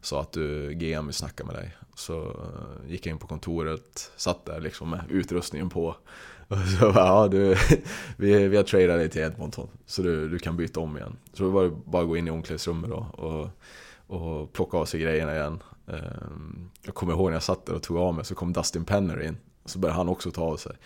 [0.00, 1.76] Sa att du, GM vill snacka med dig.
[1.94, 5.96] Så eh, gick jag in på kontoret, satt där liksom med utrustningen på.
[6.48, 7.56] Och så bara, ja du,
[8.16, 9.68] vi, vi har tradat dig till Edmonton.
[9.86, 11.16] Så du, du kan byta om igen.
[11.32, 13.48] Så det var bara att gå in i omklädningsrummet då och,
[14.18, 15.62] och plocka av sig grejerna igen.
[15.86, 18.84] Ehm, jag kommer ihåg när jag satt där och tog av mig så kom Dustin
[18.84, 19.36] Penner in.
[19.64, 20.76] Så började han också ta av sig.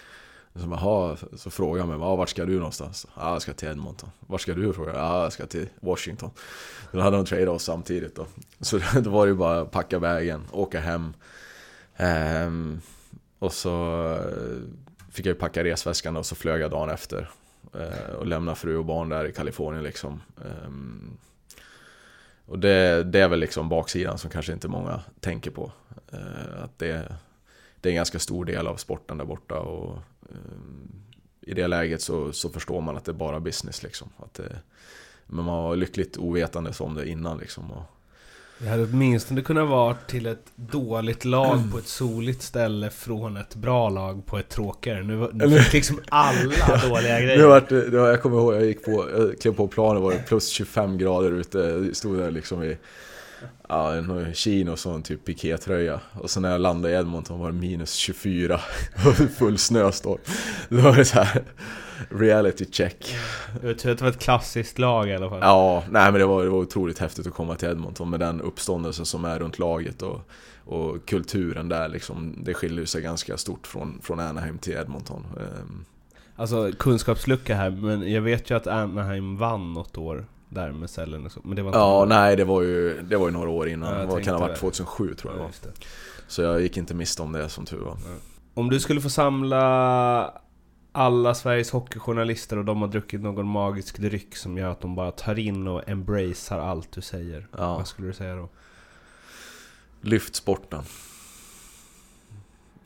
[0.55, 3.07] Så, aha, så frågade han mig, ah, vart ska du någonstans?
[3.17, 4.11] Ja, jag ska till Edmonton.
[4.21, 4.73] Vart ska du?
[4.73, 5.07] frågade jag.
[5.07, 6.31] Ah, jag ska till Washington.
[6.93, 8.27] Då hade de tradeat oss samtidigt då.
[8.61, 11.15] Så då var det ju bara att packa vägen, åka hem.
[11.97, 12.81] Ehm,
[13.39, 17.31] och så eh, fick jag packa resväskan och så flög jag dagen efter.
[17.75, 20.23] Ehm, och lämna fru och barn där i Kalifornien liksom.
[20.45, 21.17] Ehm,
[22.47, 25.73] och det, det är väl liksom baksidan som kanske inte många tänker på.
[26.13, 27.15] Eh, att det,
[27.81, 29.59] det är en ganska stor del av sporten där borta.
[29.59, 29.99] Och,
[31.47, 34.09] i det läget så, så förstår man att det är bara business liksom.
[34.17, 34.57] Att det,
[35.27, 37.71] men man var lyckligt ovetandes om det innan liksom.
[37.73, 37.83] Och,
[38.59, 43.55] Det hade åtminstone kunnat vara till ett dåligt lag på ett soligt ställe från ett
[43.55, 45.03] bra lag på ett tråkigare.
[45.03, 46.43] Nu, nu fick liksom alla
[46.89, 47.47] dåliga Det grejer.
[47.47, 50.19] var, det var, jag kommer ihåg, jag gick på, jag klev på planen var det
[50.29, 52.77] plus 25 grader ute, stod där liksom i
[53.73, 56.01] Ja, en chinos och en typ pikétröja.
[56.15, 58.55] Och så när jag landade i Edmonton var det minus 24
[59.07, 60.19] och full snöstorm.
[60.69, 61.43] Då var det så här
[62.11, 63.17] reality check.
[63.61, 65.39] Tror att det var ett klassiskt lag i alla fall.
[65.43, 68.41] Ja, nej men det var, det var otroligt häftigt att komma till Edmonton med den
[68.41, 70.21] uppståndelsen som är runt laget och,
[70.65, 72.35] och kulturen där liksom.
[72.45, 75.27] Det skiljer sig ganska stort från, från Anaheim till Edmonton.
[75.37, 75.85] Ehm,
[76.37, 81.27] Alltså kunskapslucka här, men jag vet ju att Anaheim vann något år där med Sellen
[81.27, 81.41] och så.
[81.45, 83.73] Men det var inte Ja, nej det var ju, det var ju några år Ja,
[83.73, 83.99] innan.
[84.01, 84.61] det var, kan ha varit det.
[84.61, 85.73] 2007 tror jag det Ja, var.
[85.73, 85.85] det.
[86.29, 87.97] Så jag gick inte miste om det som tur var.
[88.55, 90.35] Om du skulle få samla
[90.93, 95.11] alla Sveriges hockeyjournalister och de har druckit någon magisk dryck som gör att de bara
[95.11, 97.47] tar in och embracear allt du säger.
[97.59, 97.77] Ja.
[97.77, 98.49] Vad skulle du säga då?
[100.01, 100.83] Lyft sporten.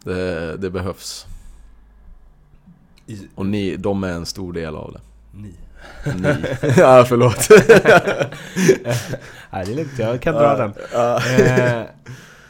[0.05, 1.27] Det, det behövs.
[3.35, 5.01] Och ni, de är en stor del av det.
[5.39, 5.55] Ni.
[6.77, 7.49] Ja, förlåt.
[9.51, 9.99] Nej, det är lugnt.
[9.99, 10.73] Jag kan dra den.
[10.95, 11.83] Eh,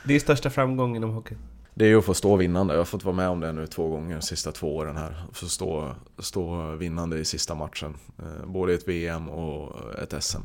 [0.05, 1.35] din största framgång inom hockey?
[1.75, 2.75] Det är ju att få stå vinnande.
[2.75, 5.25] Jag har fått vara med om det nu två gånger de sista två åren här.
[5.33, 7.97] Få stå, stå vinnande i sista matchen.
[8.19, 10.43] Eh, både ett VM och ett SM.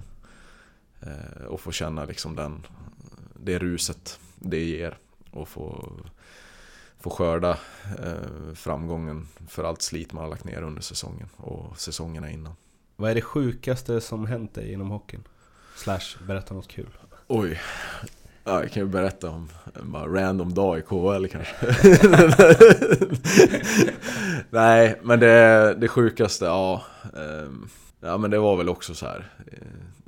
[1.02, 2.68] Eh, och få känna liksom den,
[3.36, 4.98] det ruset det ger.
[5.32, 5.92] Och få,
[7.00, 7.58] få skörda
[8.56, 12.54] framgången för allt slit man har lagt ner under säsongen och säsongerna innan.
[13.02, 15.24] Vad är det sjukaste som hänt dig inom hockeyn?
[15.76, 16.90] Slash, berätta något kul.
[17.28, 17.60] Oj.
[18.44, 19.50] Ja, jag kan ju berätta om
[19.82, 21.56] en bara random dag i KHL kanske.
[24.50, 26.84] Nej, men det, det sjukaste, ja.
[27.18, 27.68] ehm,
[28.00, 29.30] Ja men det var väl också så här.
[29.52, 29.58] eh,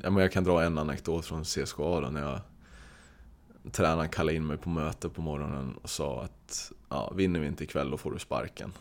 [0.04, 2.40] Ja, men jag kan dra en anekdot från CSKA då när jag
[3.72, 7.64] Tränaren kallade in mig på möte på morgonen och sa att ja, vinner vi inte
[7.64, 8.74] ikväll då får du sparken.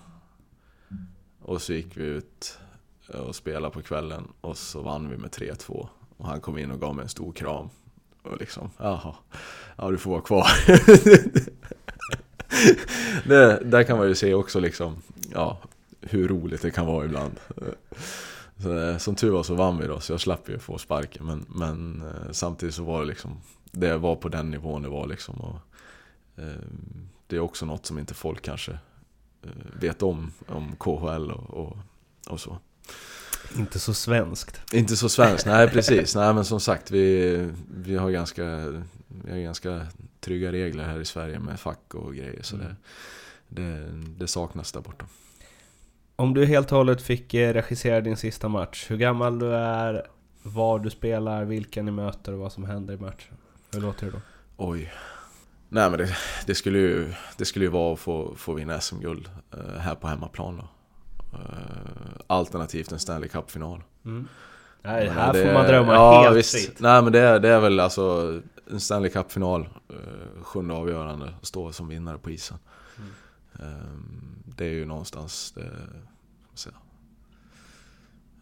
[1.42, 2.58] Och så gick vi ut
[3.08, 5.88] Eh, och spelade på kvällen och så vann vi med 3-2.
[6.16, 7.68] Och han kom in och gav mig en stor kram.
[8.22, 9.14] Och liksom, jaha,
[9.76, 10.46] ja du får vara kvar.
[13.28, 15.58] det, där kan man ju se också liksom, ja,
[16.00, 17.40] hur roligt det kan vara ibland.
[18.56, 21.26] Så, eh, som tur var så vann vi då, så jag slapp ju få sparken.
[21.26, 23.40] Men, men eh, samtidigt så var det liksom,
[23.70, 25.34] det var på den nivån det var liksom.
[25.34, 25.58] Och,
[26.42, 26.62] eh,
[27.26, 28.72] det är också något som inte folk kanske
[29.42, 29.50] eh,
[29.80, 31.76] vet om, om KHL och, och,
[32.28, 32.58] och så.
[33.56, 34.74] Inte så svenskt.
[34.74, 36.16] Inte så svenskt, nej precis.
[36.16, 38.44] Nej men som sagt, vi, vi har ganska,
[39.24, 39.86] vi har ganska
[40.20, 42.42] trygga regler här i Sverige med fack och grejer.
[42.42, 42.76] Så det,
[43.48, 43.88] det,
[44.18, 45.06] det saknas där borta.
[46.16, 50.06] Om du helt och hållet fick eh, regissera din sista match, hur gammal du är,
[50.42, 53.36] var du spelar, vilka ni möter och vad som händer i matchen.
[53.72, 54.20] Hur låter det då?
[54.56, 54.92] Oj.
[55.68, 59.30] Nej men det, det, skulle, ju, det skulle ju vara att få, få vinna SM-guld
[59.52, 60.68] eh, här på hemmaplan då.
[61.32, 61.38] Eh,
[62.26, 63.82] alternativt en Stanley Cup-final.
[64.04, 64.28] Mm.
[64.82, 66.52] Nej, Men här det- får man drömma ja, helt visst.
[66.54, 66.80] fritt.
[66.80, 71.72] Nej men det, är- det är väl alltså en Stanley Cup-final, eh, sjunde avgörande, stå
[71.72, 72.58] som vinnare på isen.
[72.98, 73.10] Mm.
[73.76, 73.86] Eh,
[74.56, 75.70] det är ju någonstans det,
[76.54, 76.74] säga,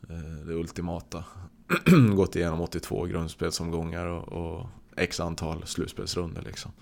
[0.08, 1.24] eh, det ultimata.
[2.16, 4.66] Gått igenom 82 grundspelsomgångar och, och
[4.96, 6.72] x antal slutspelsrunder liksom.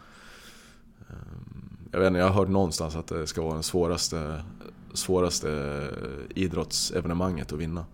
[1.11, 1.15] Eh,
[1.93, 4.45] Jag vet inte, jag har hört någonstans att det ska vara den svåraste,
[4.95, 5.83] svåraste
[6.35, 7.85] idrottsevenemanget att vinna.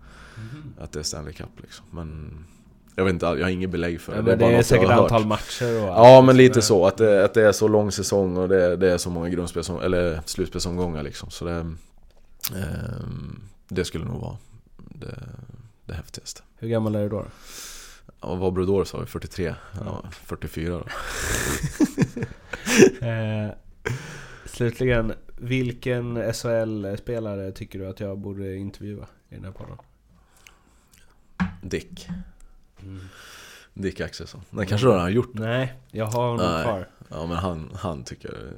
[0.79, 1.85] Att det är Stanley Cup liksom.
[1.91, 2.37] Men
[2.95, 4.17] jag vet inte, jag har inget belägg för det.
[4.17, 5.11] Ja, det bara är något jag säkert har hört.
[5.11, 7.91] antal matcher och Ja allt men lite så, att det, att det är så lång
[7.91, 9.27] säsong och det, det är så många
[9.83, 11.29] eller slutspelsomgångar liksom.
[11.29, 11.51] Så det,
[12.55, 14.37] ehm, det skulle nog vara
[14.77, 15.19] det,
[15.85, 16.41] det häftigaste.
[16.57, 17.17] Hur gammal är du då?
[17.17, 17.25] då?
[18.21, 19.05] Ja, vad Brodor sa vi?
[19.05, 19.55] 43?
[19.85, 20.85] Ja, 44 då.
[23.01, 23.51] Eh,
[24.45, 29.77] slutligen, vilken SHL-spelare tycker du att jag borde intervjua i den här podden?
[31.61, 32.07] Dick.
[33.73, 34.41] Dick Axelsson.
[34.49, 35.33] Det kanske du redan har gjort.
[35.33, 36.63] Nej, jag har honom Nej.
[36.63, 36.87] kvar.
[37.09, 38.53] Ja men han, han tycker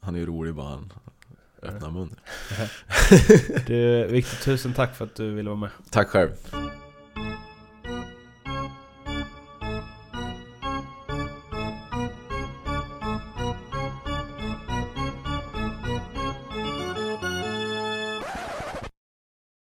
[0.00, 0.92] Han är ju rolig bara han
[1.62, 2.16] öppnar munnen.
[3.66, 5.70] Du, Viktor, tusen tack för att du ville vara med.
[5.90, 6.30] Tack själv.